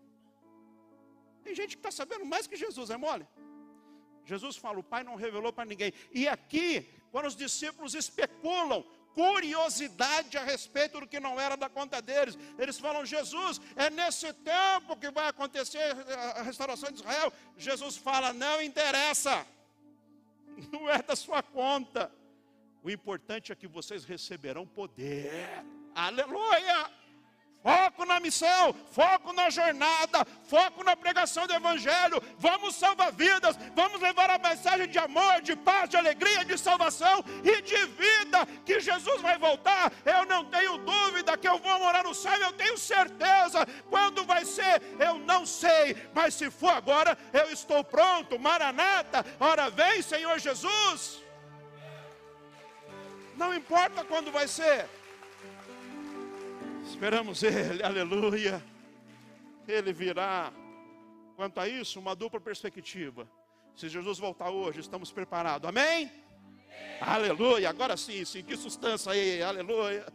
[1.44, 3.26] Tem gente que está sabendo mais que Jesus, é mole?
[4.24, 5.92] Jesus fala, o Pai não revelou para ninguém.
[6.10, 8.82] E aqui, quando os discípulos especulam
[9.14, 12.36] curiosidade a respeito do que não era da conta deles.
[12.58, 15.78] Eles falam: Jesus, é nesse tempo que vai acontecer
[16.36, 17.32] a restauração de Israel.
[17.56, 19.46] Jesus fala: não interessa,
[20.70, 22.10] não é da sua conta.
[22.82, 25.64] O importante é que vocês receberão poder.
[25.94, 26.90] Aleluia!
[27.64, 32.22] Foco na missão, foco na jornada, foco na pregação do Evangelho.
[32.38, 37.24] Vamos salvar vidas, vamos levar a mensagem de amor, de paz, de alegria, de salvação
[37.42, 38.44] e de vida.
[38.66, 39.90] Que Jesus vai voltar.
[40.04, 43.66] Eu não tenho dúvida que eu vou morar no céu, eu tenho certeza.
[43.88, 48.38] Quando vai ser, eu não sei, mas se for agora, eu estou pronto.
[48.38, 51.22] Maranata, ora vem, Senhor Jesus.
[53.34, 54.86] Não importa quando vai ser.
[56.94, 58.64] Esperamos Ele, aleluia.
[59.66, 60.52] Ele virá.
[61.34, 63.28] Quanto a isso, uma dupla perspectiva.
[63.74, 65.68] Se Jesus voltar hoje, estamos preparados.
[65.68, 66.04] Amém?
[66.04, 66.10] Amém?
[67.00, 67.68] Aleluia.
[67.68, 68.44] Agora sim, sim.
[68.44, 70.06] Que sustância aí, aleluia.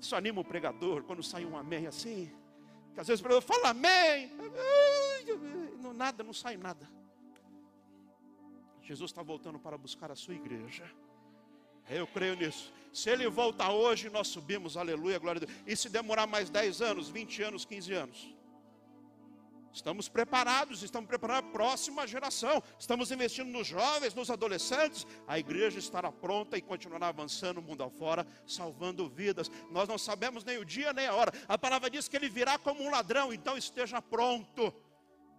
[0.00, 2.32] Isso anima o pregador quando sai um amém assim.
[2.94, 4.28] Que às vezes o pregador fala amém.
[5.80, 6.90] Não, nada, não sai nada.
[8.80, 10.84] Jesus está voltando para buscar a sua igreja.
[11.88, 12.72] Eu creio nisso.
[12.92, 15.58] Se ele voltar hoje, nós subimos, aleluia, glória a Deus.
[15.66, 18.34] E se demorar mais 10 anos, 20 anos, 15 anos?
[19.72, 22.62] Estamos preparados, estamos preparando a próxima geração.
[22.78, 25.06] Estamos investindo nos jovens, nos adolescentes.
[25.26, 29.50] A igreja estará pronta e continuará avançando o mundo afora, salvando vidas.
[29.70, 31.32] Nós não sabemos nem o dia nem a hora.
[31.48, 34.74] A palavra diz que ele virá como um ladrão, então esteja pronto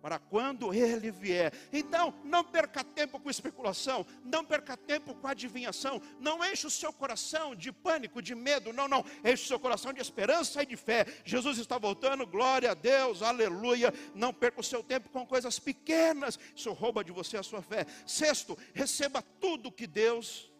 [0.03, 1.53] para quando ele vier.
[1.71, 6.91] Então, não perca tempo com especulação, não perca tempo com adivinhação, não enche o seu
[6.91, 10.75] coração de pânico, de medo, não, não, enche o seu coração de esperança e de
[10.75, 11.05] fé.
[11.23, 13.93] Jesus está voltando, glória a Deus, aleluia.
[14.13, 17.85] Não perca o seu tempo com coisas pequenas, isso rouba de você a sua fé.
[18.05, 20.51] Sexto, receba tudo que Deus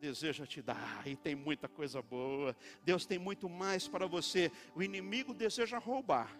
[0.00, 2.56] deseja te dar, e tem muita coisa boa.
[2.82, 4.50] Deus tem muito mais para você.
[4.74, 6.36] O inimigo deseja roubar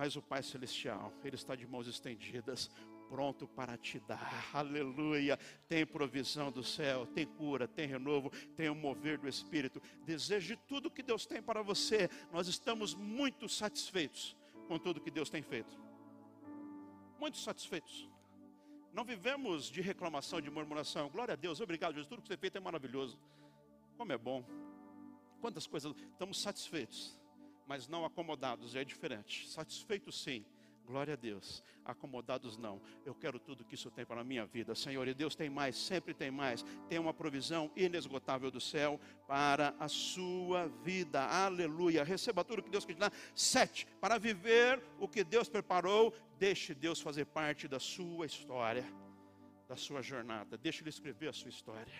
[0.00, 2.70] mas o Pai Celestial, Ele está de mãos estendidas,
[3.10, 5.38] pronto para te dar, aleluia.
[5.68, 9.78] Tem provisão do céu, tem cura, tem renovo, tem o mover do Espírito.
[10.06, 12.08] Deseje tudo que Deus tem para você.
[12.32, 14.34] Nós estamos muito satisfeitos
[14.66, 15.78] com tudo que Deus tem feito.
[17.18, 18.08] Muito satisfeitos.
[18.94, 21.10] Não vivemos de reclamação, de murmuração.
[21.10, 22.08] Glória a Deus, obrigado, Jesus.
[22.08, 23.18] Tudo que você fez é maravilhoso.
[23.98, 24.42] Como é bom.
[25.42, 25.94] Quantas coisas.
[25.94, 27.19] Estamos satisfeitos
[27.70, 29.48] mas não acomodados, é diferente.
[29.48, 30.44] Satisfeitos sim,
[30.84, 31.62] glória a Deus.
[31.84, 32.82] Acomodados não.
[33.06, 35.06] Eu quero tudo que isso tem para a minha vida, Senhor.
[35.06, 36.64] E Deus tem mais, sempre tem mais.
[36.88, 41.24] Tem uma provisão inesgotável do céu para a sua vida.
[41.24, 42.02] Aleluia.
[42.02, 43.12] Receba tudo que Deus quer te dar.
[43.36, 48.84] Sete, para viver o que Deus preparou, deixe Deus fazer parte da sua história,
[49.68, 50.58] da sua jornada.
[50.58, 51.94] Deixe Ele escrever a sua história.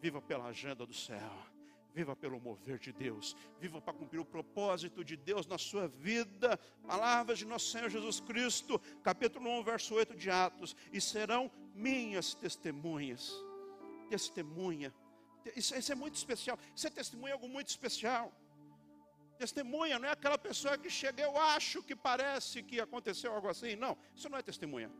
[0.00, 1.57] Viva pela agenda do céu
[1.94, 3.36] Viva pelo mover de Deus.
[3.58, 6.58] Viva para cumprir o propósito de Deus na sua vida.
[6.86, 10.76] Palavras de nosso Senhor Jesus Cristo, capítulo 1, verso 8 de Atos.
[10.92, 13.32] E serão minhas testemunhas.
[14.08, 14.94] Testemunha.
[15.56, 16.58] Isso, isso é muito especial.
[16.74, 18.32] Isso é testemunha algo muito especial.
[19.38, 23.76] Testemunha não é aquela pessoa que chega, eu acho que parece que aconteceu algo assim.
[23.76, 24.90] Não, isso não é testemunha.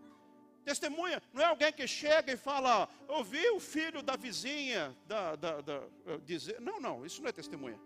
[0.69, 5.63] Testemunha não é alguém que chega e fala, ouvi o filho da vizinha da, da,
[5.63, 6.61] da, eh, dizer.
[6.61, 7.81] Não, não, isso não é testemunha.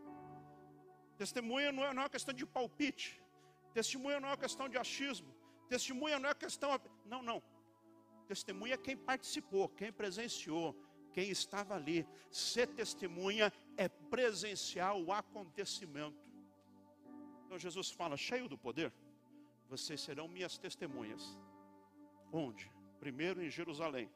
[1.17, 3.23] Testemunha não é, não é uma questão de palpite.
[3.73, 5.33] Testemunha não é uma questão de achismo.
[5.69, 6.71] Testemunha não é questão.
[7.07, 7.41] Não, não.
[8.27, 10.77] Testemunha é quem participou, quem presenciou,
[11.13, 12.05] quem estava ali.
[12.33, 16.19] Ser testemunha é presenciar o acontecimento.
[17.47, 18.93] Então Jesus fala, cheio do poder,
[19.69, 21.39] vocês serão minhas testemunhas
[22.33, 22.73] Onde?
[22.99, 24.11] Primeiro em Jerusalém.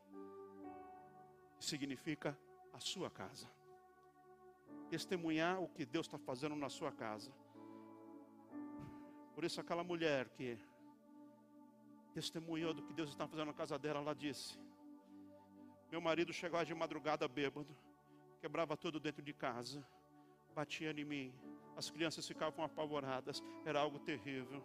[1.61, 2.37] Significa
[2.73, 3.47] a sua casa.
[4.89, 7.31] Testemunhar o que Deus está fazendo na sua casa.
[9.35, 10.59] Por isso, aquela mulher que
[12.15, 14.59] testemunhou do que Deus está fazendo na casa dela, ela disse:
[15.91, 17.77] Meu marido chegava de madrugada bêbado,
[18.41, 19.87] quebrava tudo dentro de casa,
[20.55, 21.35] batia em mim,
[21.77, 24.65] as crianças ficavam apavoradas, era algo terrível.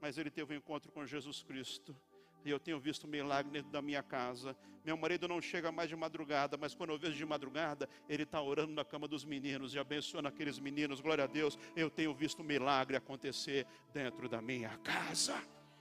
[0.00, 1.96] Mas ele teve um encontro com Jesus Cristo
[2.44, 4.56] e eu tenho visto um milagre dentro da minha casa.
[4.84, 8.40] Meu marido não chega mais de madrugada, mas quando eu vejo de madrugada, ele está
[8.40, 11.00] orando na cama dos meninos e abençoando aqueles meninos.
[11.00, 15.40] Glória a Deus, eu tenho visto um milagre acontecer dentro da minha casa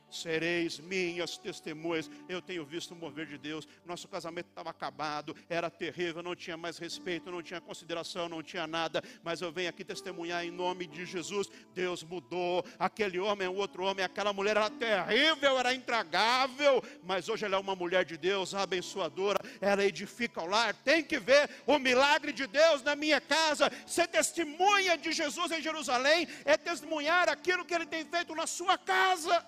[0.10, 2.10] sereis minhas testemunhas.
[2.28, 3.67] Eu tenho visto o mover de Deus.
[3.86, 8.67] Nosso casamento estava acabado, era terrível, não tinha mais respeito, não tinha consideração, não tinha
[8.67, 9.04] nada.
[9.24, 11.50] Mas eu venho aqui testemunhar em nome de Jesus.
[11.74, 12.65] Deus mudou.
[12.78, 16.84] Aquele homem é outro homem, aquela mulher era terrível, era intragável.
[17.04, 19.39] Mas hoje ela é uma mulher de Deus, abençoadora.
[19.62, 20.74] Ela edifica o lar.
[20.74, 23.72] Tem que ver o milagre de Deus na minha casa.
[23.86, 28.78] Ser testemunha de Jesus em Jerusalém é testemunhar aquilo que ele tem feito na sua
[28.78, 29.45] casa.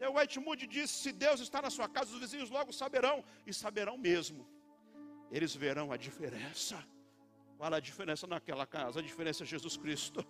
[0.00, 3.52] O White Moody disse: se Deus está na sua casa, os vizinhos logo saberão, e
[3.52, 4.46] saberão mesmo.
[5.30, 6.82] Eles verão a diferença.
[7.56, 9.00] Qual a diferença naquela casa?
[9.00, 10.24] A diferença é Jesus Cristo.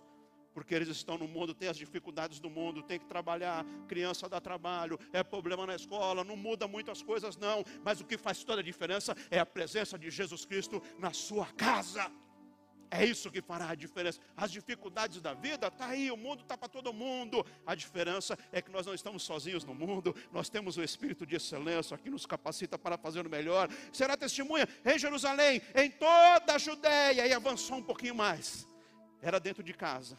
[0.53, 4.41] Porque eles estão no mundo, tem as dificuldades do mundo, tem que trabalhar, criança dá
[4.41, 7.63] trabalho, é problema na escola, não muda muitas coisas, não.
[7.83, 11.45] Mas o que faz toda a diferença é a presença de Jesus Cristo na sua
[11.53, 12.11] casa.
[12.89, 14.19] É isso que fará a diferença.
[14.35, 17.45] As dificuldades da vida, está aí, o mundo está para todo mundo.
[17.65, 21.35] A diferença é que nós não estamos sozinhos no mundo, nós temos o Espírito de
[21.35, 23.69] excelência que nos capacita para fazer o melhor.
[23.91, 28.67] Será testemunha em Jerusalém, em toda a Judéia, e avançou um pouquinho mais.
[29.21, 30.17] Era dentro de casa.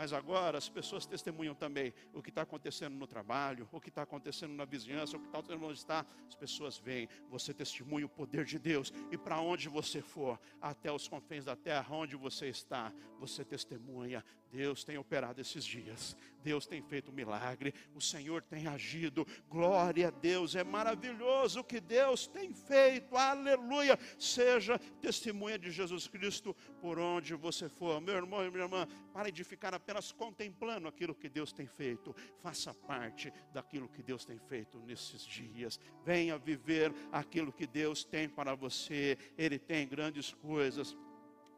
[0.00, 4.00] Mas agora as pessoas testemunham também o que está acontecendo no trabalho, o que está
[4.00, 6.06] acontecendo na vizinhança, o que está acontecendo onde está.
[6.26, 8.90] As pessoas veem, você testemunha o poder de Deus.
[9.12, 14.24] E para onde você for, até os confins da terra, onde você está, você testemunha
[14.52, 16.16] Deus tem operado esses dias.
[16.42, 17.72] Deus tem feito um milagre.
[17.94, 19.26] O Senhor tem agido.
[19.48, 20.54] Glória a Deus.
[20.56, 23.16] É maravilhoso o que Deus tem feito.
[23.16, 23.98] Aleluia.
[24.18, 28.00] Seja testemunha de Jesus Cristo por onde você for.
[28.00, 32.14] Meu irmão e minha irmã, pare de ficar apenas contemplando aquilo que Deus tem feito.
[32.42, 35.78] Faça parte daquilo que Deus tem feito nesses dias.
[36.04, 39.16] Venha viver aquilo que Deus tem para você.
[39.38, 40.96] Ele tem grandes coisas.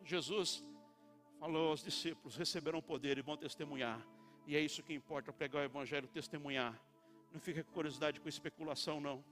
[0.05, 0.65] Jesus
[1.43, 4.01] falou aos discípulos: receberão poder e vão testemunhar.
[4.47, 6.81] E é isso que importa: pregar o Evangelho, testemunhar.
[7.33, 9.25] Não fica com curiosidade com especulação, não.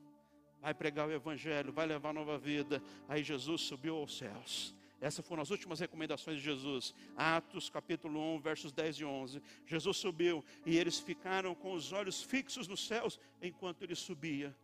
[0.61, 2.83] Vai pregar o Evangelho, vai levar nova vida.
[3.09, 4.75] Aí Jesus subiu aos céus.
[5.01, 6.93] Essas foram as últimas recomendações de Jesus.
[7.17, 9.43] Atos capítulo 1, versos 10 e 11.
[9.65, 14.55] Jesus subiu e eles ficaram com os olhos fixos nos céus enquanto ele subia.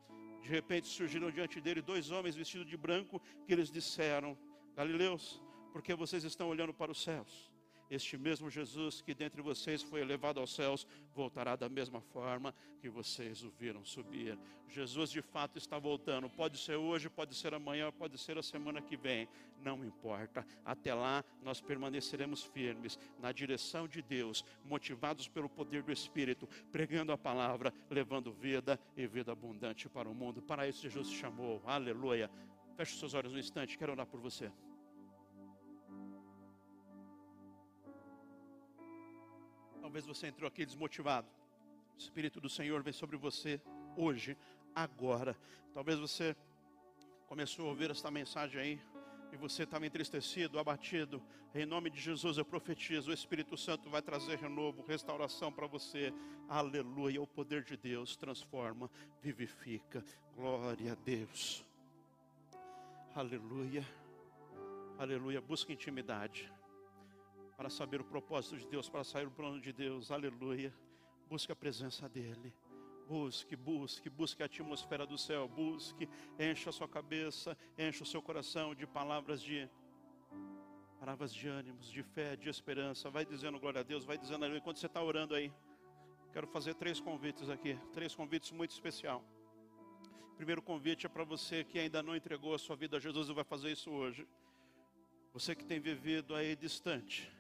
[0.42, 4.36] De repente surgiram diante dele dois homens vestidos de branco que eles disseram:
[4.74, 5.40] Galileus,
[5.76, 7.52] porque vocês estão olhando para os céus.
[7.90, 12.88] Este mesmo Jesus que dentre vocês foi elevado aos céus, voltará da mesma forma que
[12.88, 14.38] vocês o viram subir.
[14.70, 16.30] Jesus de fato está voltando.
[16.30, 19.28] Pode ser hoje, pode ser amanhã, pode ser a semana que vem.
[19.62, 20.46] Não importa.
[20.64, 27.12] Até lá nós permaneceremos firmes na direção de Deus, motivados pelo poder do Espírito, pregando
[27.12, 30.40] a palavra, levando vida e vida abundante para o mundo.
[30.40, 31.62] Para isso Jesus chamou.
[31.66, 32.30] Aleluia.
[32.78, 34.50] Feche seus olhos um instante, quero orar por você.
[39.96, 41.26] Talvez você entrou aqui desmotivado.
[41.94, 43.58] O Espírito do Senhor vem sobre você
[43.96, 44.36] hoje,
[44.74, 45.34] agora.
[45.72, 46.36] Talvez você
[47.26, 48.80] começou a ouvir esta mensagem aí
[49.32, 51.22] e você estava entristecido, abatido.
[51.54, 56.12] Em nome de Jesus eu profetizo: o Espírito Santo vai trazer renovo, restauração para você.
[56.46, 57.22] Aleluia.
[57.22, 58.90] O poder de Deus transforma,
[59.22, 60.04] vivifica.
[60.34, 61.64] Glória a Deus.
[63.14, 63.82] Aleluia.
[64.98, 65.40] Aleluia.
[65.40, 66.54] Busca intimidade
[67.56, 70.10] para saber o propósito de Deus, para sair do plano de Deus.
[70.10, 70.72] Aleluia.
[71.28, 72.52] Busque a presença dEle.
[73.08, 75.48] Busque, busque, busque a atmosfera do céu.
[75.48, 79.68] Busque, encha a sua cabeça, encha o seu coração de palavras de
[80.98, 83.08] palavras de ânimos, de fé, de esperança.
[83.08, 84.58] Vai dizendo glória a Deus, vai dizendo aleluia.
[84.58, 85.52] Enquanto você está orando aí,
[86.32, 89.24] quero fazer três convites aqui, três convites muito especial.
[90.36, 93.32] Primeiro convite é para você que ainda não entregou a sua vida a Jesus e
[93.32, 94.26] vai fazer isso hoje.
[95.32, 97.30] Você que tem vivido aí distante,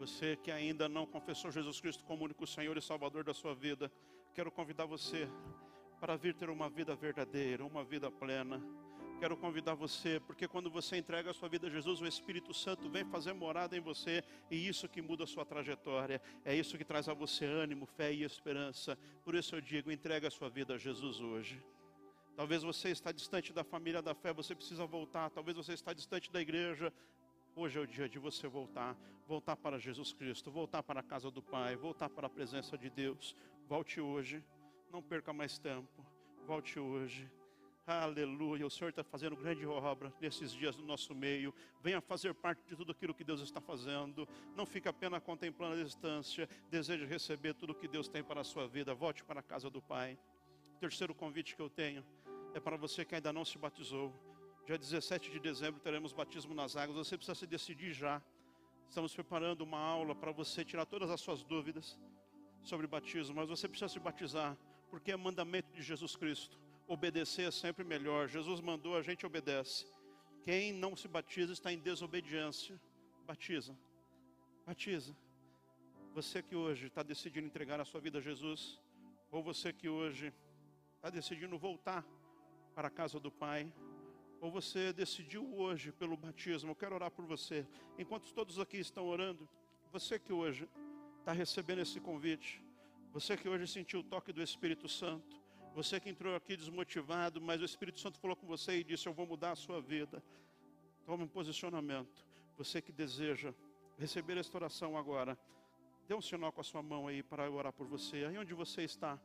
[0.00, 3.92] você que ainda não confessou Jesus Cristo como único Senhor e Salvador da sua vida,
[4.34, 5.28] quero convidar você
[6.00, 8.62] para vir ter uma vida verdadeira, uma vida plena.
[9.18, 12.88] Quero convidar você, porque quando você entrega a sua vida a Jesus, o Espírito Santo
[12.88, 16.84] vem fazer morada em você, e isso que muda a sua trajetória, é isso que
[16.84, 18.96] traz a você ânimo, fé e esperança.
[19.22, 21.62] Por isso eu digo, entrega a sua vida a Jesus hoje.
[22.34, 25.28] Talvez você está distante da família da fé, você precisa voltar.
[25.28, 26.90] Talvez você está distante da igreja,
[27.56, 28.96] Hoje é o dia de você voltar,
[29.26, 32.88] voltar para Jesus Cristo, voltar para a casa do Pai, voltar para a presença de
[32.88, 33.34] Deus.
[33.68, 34.42] Volte hoje,
[34.90, 36.06] não perca mais tempo.
[36.46, 37.30] Volte hoje.
[37.86, 38.64] Aleluia.
[38.64, 41.52] O Senhor está fazendo grande obra nesses dias no nosso meio.
[41.82, 44.28] Venha fazer parte de tudo aquilo que Deus está fazendo.
[44.56, 46.48] Não fique apenas contemplando a distância.
[46.70, 48.94] Deseje receber tudo que Deus tem para a sua vida.
[48.94, 50.16] Volte para a casa do Pai.
[50.76, 52.04] O terceiro convite que eu tenho
[52.54, 54.14] é para você que ainda não se batizou.
[54.70, 56.96] Dia 17 de dezembro teremos batismo nas águas.
[56.96, 58.22] Você precisa se decidir já.
[58.88, 61.98] Estamos preparando uma aula para você tirar todas as suas dúvidas
[62.62, 64.56] sobre batismo, mas você precisa se batizar,
[64.88, 66.56] porque é mandamento de Jesus Cristo.
[66.86, 68.28] Obedecer é sempre melhor.
[68.28, 69.88] Jesus mandou, a gente obedece.
[70.44, 72.80] Quem não se batiza está em desobediência.
[73.26, 73.76] Batiza.
[74.64, 75.16] Batiza.
[76.14, 78.80] Você que hoje está decidindo entregar a sua vida a Jesus,
[79.32, 80.32] ou você que hoje
[80.94, 82.06] está decidindo voltar
[82.72, 83.68] para a casa do Pai,
[84.40, 87.66] ou você decidiu hoje pelo batismo, eu quero orar por você.
[87.98, 89.48] Enquanto todos aqui estão orando,
[89.92, 90.68] você que hoje
[91.18, 92.62] está recebendo esse convite,
[93.12, 95.38] você que hoje sentiu o toque do Espírito Santo,
[95.74, 99.12] você que entrou aqui desmotivado, mas o Espírito Santo falou com você e disse: Eu
[99.12, 100.22] vou mudar a sua vida.
[101.04, 102.24] Tome um posicionamento.
[102.56, 103.54] Você que deseja
[103.98, 105.38] receber esta oração agora,
[106.08, 108.24] dê um sinal com a sua mão aí para eu orar por você.
[108.24, 109.18] Aí onde você está,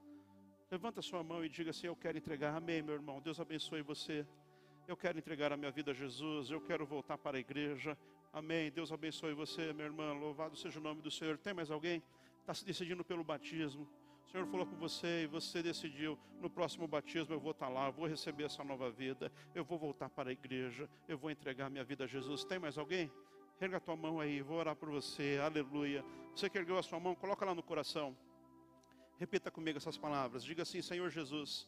[0.70, 2.54] levanta a sua mão e diga assim: Eu quero entregar.
[2.56, 3.22] Amém, meu irmão.
[3.22, 4.26] Deus abençoe você.
[4.88, 7.98] Eu quero entregar a minha vida a Jesus, eu quero voltar para a igreja.
[8.32, 8.70] Amém.
[8.70, 10.14] Deus abençoe você, minha irmã.
[10.14, 11.40] Louvado seja o nome do Senhor.
[11.40, 12.04] Tem mais alguém?
[12.42, 13.90] Está se decidindo pelo batismo.
[14.28, 17.88] O Senhor falou com você e você decidiu, no próximo batismo eu vou estar lá,
[17.88, 21.68] eu vou receber essa nova vida, eu vou voltar para a igreja, eu vou entregar
[21.68, 22.44] minha vida a Jesus.
[22.44, 23.12] Tem mais alguém?
[23.60, 26.06] Erga a tua mão aí, vou orar por você, aleluia.
[26.36, 28.16] Você que ergueu a sua mão, coloca lá no coração.
[29.18, 30.44] Repita comigo essas palavras.
[30.44, 31.68] Diga assim: Senhor Jesus,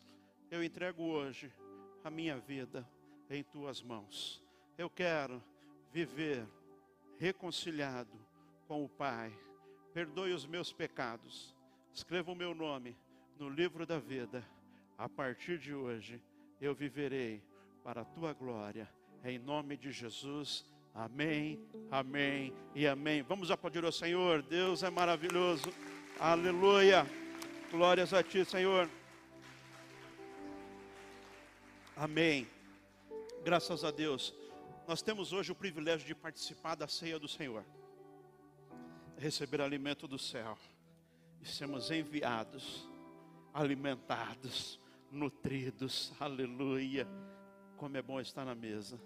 [0.52, 1.52] eu entrego hoje
[2.04, 2.88] a minha vida
[3.30, 4.44] em tuas mãos.
[4.78, 5.42] Eu quero
[5.92, 6.46] viver
[7.20, 8.18] reconciliado
[8.68, 9.32] com o Pai.
[9.94, 11.56] perdoe os meus pecados,
[11.92, 12.96] escreva o meu nome
[13.40, 14.44] no livro da vida.
[14.96, 16.22] A partir de hoje,
[16.62, 17.42] eu viverei
[17.84, 18.88] para a tua glória,
[19.24, 20.66] em nome de Jesus.
[20.94, 21.60] Amém,
[21.90, 23.24] amém e amém.
[23.24, 25.72] Vamos aplaudir ao Senhor, Deus é maravilhoso,
[26.20, 27.06] aleluia,
[27.72, 28.90] glórias a Ti, Senhor.
[31.96, 32.48] Amém,
[33.48, 34.36] graças a Deus.
[34.86, 37.64] Nós temos hoje o privilégio de participar da ceia do Senhor,
[39.18, 40.58] receber alimento do céu
[41.40, 42.86] e sermos enviados,
[43.54, 44.78] alimentados,
[45.10, 47.08] nutridos, aleluia.
[47.78, 49.00] Como é bom estar na mesa.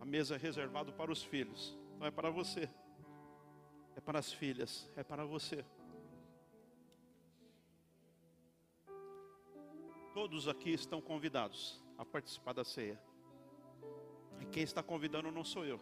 [0.00, 2.70] A mesa é reservada para os filhos, não é para você,
[3.96, 5.64] é para as filhas, é para você.
[10.14, 13.11] Todos aqui estão convidados a participar da ceia.
[14.52, 15.80] Quem está convidando não sou eu,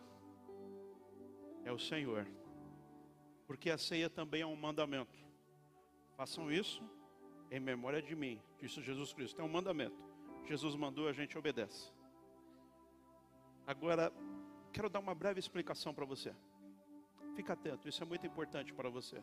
[1.65, 2.25] é o Senhor.
[3.45, 5.19] Porque a ceia também é um mandamento.
[6.17, 6.81] Façam isso
[7.51, 9.41] em memória de mim, disse Jesus Cristo.
[9.41, 9.97] É um mandamento.
[10.47, 11.93] Jesus mandou, a gente obedece.
[13.67, 14.13] Agora,
[14.73, 16.33] quero dar uma breve explicação para você.
[17.35, 19.21] Fica atento, isso é muito importante para você.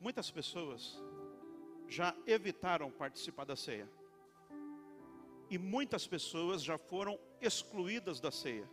[0.00, 1.02] Muitas pessoas
[1.88, 3.90] já evitaram participar da ceia.
[5.50, 8.68] E muitas pessoas já foram excluídas da ceia.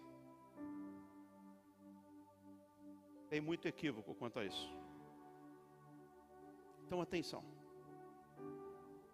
[3.30, 4.70] Tem muito equívoco quanto a isso.
[6.86, 7.44] Então atenção.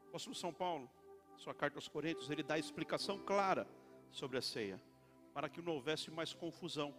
[0.06, 0.90] O apóstolo São Paulo,
[1.38, 3.68] sua carta aos Coríntios, ele dá explicação clara
[4.12, 4.82] sobre a ceia,
[5.34, 6.94] para que não houvesse mais confusão.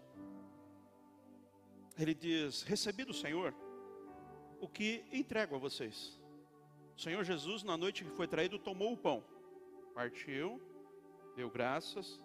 [1.98, 3.54] Ele diz: Recebi do Senhor
[4.60, 6.18] o que entrego a vocês.
[6.96, 9.24] O Senhor Jesus, na noite que foi traído, tomou o pão
[10.00, 10.58] partiu,
[11.36, 12.18] deu graças,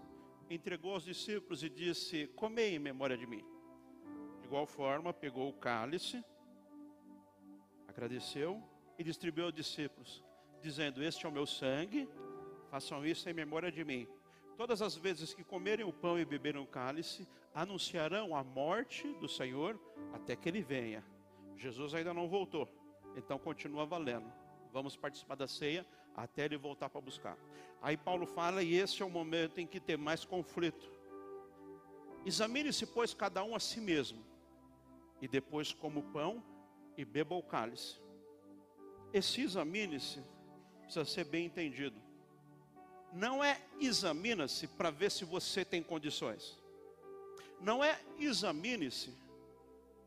[0.50, 3.44] entregou aos discípulos e disse: Comei em memória de mim.
[4.40, 6.24] De igual forma, pegou o cálice,
[7.88, 8.62] agradeceu
[8.98, 10.24] e distribuiu aos discípulos,
[10.62, 12.08] dizendo: Este é o meu sangue,
[12.70, 14.08] façam isso em memória de mim.
[14.56, 19.28] Todas as vezes que comerem o pão e beberem o cálice, anunciarão a morte do
[19.28, 19.80] Senhor
[20.14, 21.04] até que ele venha.
[21.58, 22.68] Jesus ainda não voltou,
[23.16, 24.45] então continua valendo.
[24.76, 27.38] Vamos participar da ceia até ele voltar para buscar.
[27.82, 30.92] Aí Paulo fala, e esse é o momento em que tem mais conflito.
[32.26, 34.22] Examine-se, pois, cada um a si mesmo,
[35.22, 36.44] e depois coma o pão
[36.98, 37.96] e beba o cálice.
[39.14, 40.22] Esse examine-se
[40.82, 41.96] precisa ser bem entendido.
[43.14, 46.60] Não é examina-se para ver se você tem condições.
[47.62, 49.14] Não é examine-se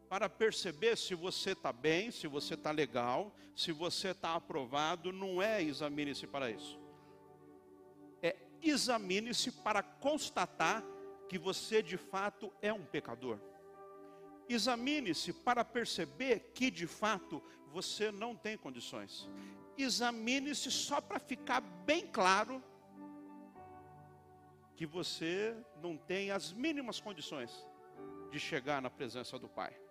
[0.08, 5.42] para perceber se você está bem, se você está legal, se você está aprovado, não
[5.42, 6.78] é examine-se para isso.
[8.22, 10.82] É examine-se para constatar
[11.28, 13.38] que você de fato é um pecador.
[14.48, 19.28] Examine-se para perceber que de fato você não tem condições.
[19.76, 22.62] Examine-se só para ficar bem claro
[24.74, 27.66] que você não tem as mínimas condições
[28.30, 29.87] de chegar na presença do Pai.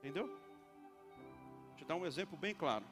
[0.00, 0.26] Entendeu?
[0.26, 2.86] Vou te dar um exemplo bem claro.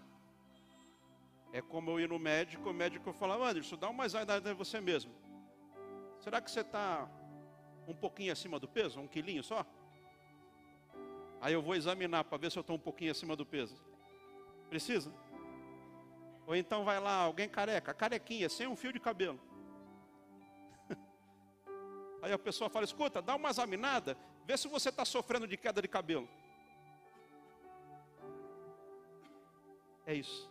[1.54, 4.78] É como eu ir no médico, o médico fala, Anderson, dá uma idade de você
[4.78, 5.10] mesmo.
[6.20, 7.08] Será que você está
[7.86, 9.00] um pouquinho acima do peso?
[9.00, 9.64] Um quilinho só?
[11.40, 13.74] Aí eu vou examinar para ver se eu estou um pouquinho acima do peso.
[14.68, 15.10] Precisa?
[16.46, 19.40] Ou então vai lá, alguém careca, carequinha, sem um fio de cabelo.
[22.20, 25.80] Aí a pessoa fala, escuta, dá uma examinada, vê se você está sofrendo de queda
[25.80, 26.28] de cabelo.
[30.08, 30.50] É isso.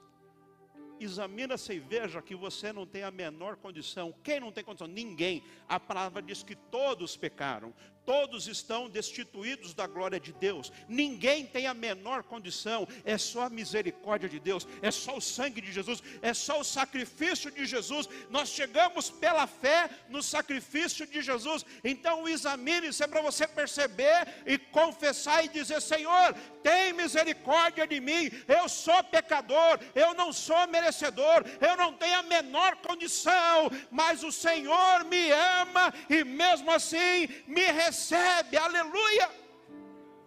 [0.99, 4.13] Examina-se e veja que você não tem a menor condição.
[4.23, 4.85] Quem não tem condição?
[4.85, 5.43] Ninguém.
[5.67, 7.73] A palavra diz que todos pecaram,
[8.07, 10.71] todos estão destituídos da glória de Deus.
[10.87, 12.87] Ninguém tem a menor condição.
[13.03, 16.63] É só a misericórdia de Deus, é só o sangue de Jesus, é só o
[16.63, 18.07] sacrifício de Jesus.
[18.29, 21.65] Nós chegamos pela fé no sacrifício de Jesus.
[21.83, 26.33] Então examine-se é para você perceber e confessar e dizer: Senhor,
[26.63, 28.31] tem misericórdia de mim.
[28.47, 34.31] Eu sou pecador, eu não sou merecedor, eu não tenho a menor condição, mas o
[34.31, 39.29] Senhor me ama e mesmo assim me recebe recebe, aleluia.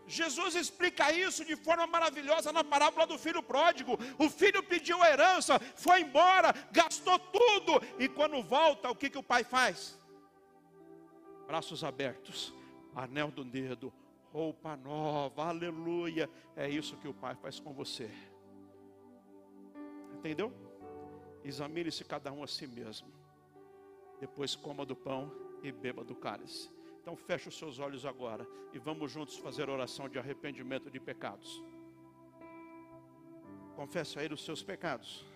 [0.07, 3.97] Jesus explica isso de forma maravilhosa na parábola do filho pródigo.
[4.19, 9.19] O filho pediu a herança, foi embora, gastou tudo, e quando volta, o que, que
[9.19, 9.97] o pai faz?
[11.47, 12.53] Braços abertos,
[12.95, 13.93] anel do dedo,
[14.33, 16.29] roupa nova, aleluia.
[16.57, 18.11] É isso que o pai faz com você.
[20.15, 20.53] Entendeu?
[21.45, 23.09] Examine-se cada um a si mesmo.
[24.19, 26.80] Depois coma do pão e beba do cálice.
[27.11, 31.61] Então feche os seus olhos agora e vamos juntos fazer oração de arrependimento de pecados.
[33.75, 35.27] Confesse a Ele os seus pecados.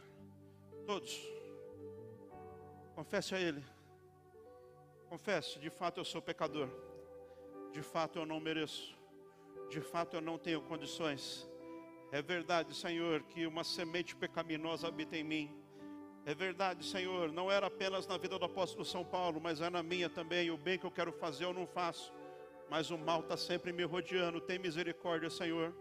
[0.86, 1.20] Todos.
[2.94, 3.60] Confesse a Ele.
[5.08, 6.68] Confesse, de fato eu sou pecador.
[7.72, 8.96] De fato eu não mereço.
[9.68, 11.44] De fato eu não tenho condições.
[12.12, 15.63] É verdade, Senhor, que uma semente pecaminosa habita em mim.
[16.26, 19.82] É verdade, Senhor, não era apenas na vida do apóstolo São Paulo, mas é na
[19.82, 20.50] minha também.
[20.50, 22.14] O bem que eu quero fazer eu não faço,
[22.70, 24.40] mas o mal está sempre me rodeando.
[24.40, 25.74] Tem misericórdia, Senhor.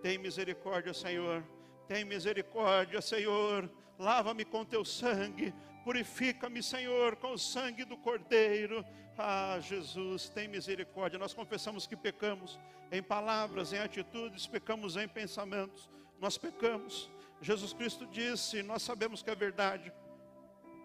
[0.00, 1.44] Tem misericórdia, Senhor.
[1.88, 3.68] Tem misericórdia, Senhor.
[3.98, 5.52] Lava-me com teu sangue.
[5.82, 8.84] Purifica-me, Senhor, com o sangue do Cordeiro.
[9.18, 11.18] Ah, Jesus, tem misericórdia.
[11.18, 12.56] Nós confessamos que pecamos
[12.92, 15.90] em palavras, em atitudes, pecamos em pensamentos.
[16.20, 17.10] Nós pecamos.
[17.40, 19.92] Jesus Cristo disse, nós sabemos que é verdade,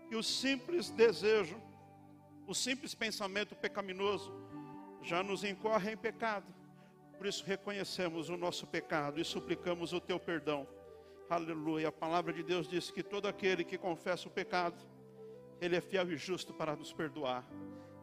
[0.08, 1.60] que o simples desejo,
[2.48, 4.32] o simples pensamento pecaminoso
[5.02, 6.46] já nos incorre em pecado.
[7.18, 10.68] Por isso reconhecemos o nosso pecado e suplicamos o teu perdão.
[11.30, 11.88] Aleluia.
[11.88, 14.76] A palavra de Deus diz que todo aquele que confessa o pecado,
[15.60, 17.46] ele é fiel e justo para nos perdoar.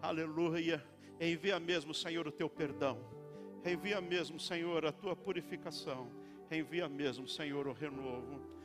[0.03, 0.84] Aleluia.
[1.20, 2.98] Envia mesmo, Senhor, o teu perdão.
[3.64, 6.11] Envia mesmo, Senhor, a tua purificação.
[6.51, 8.59] Envia mesmo, Senhor, o renovo.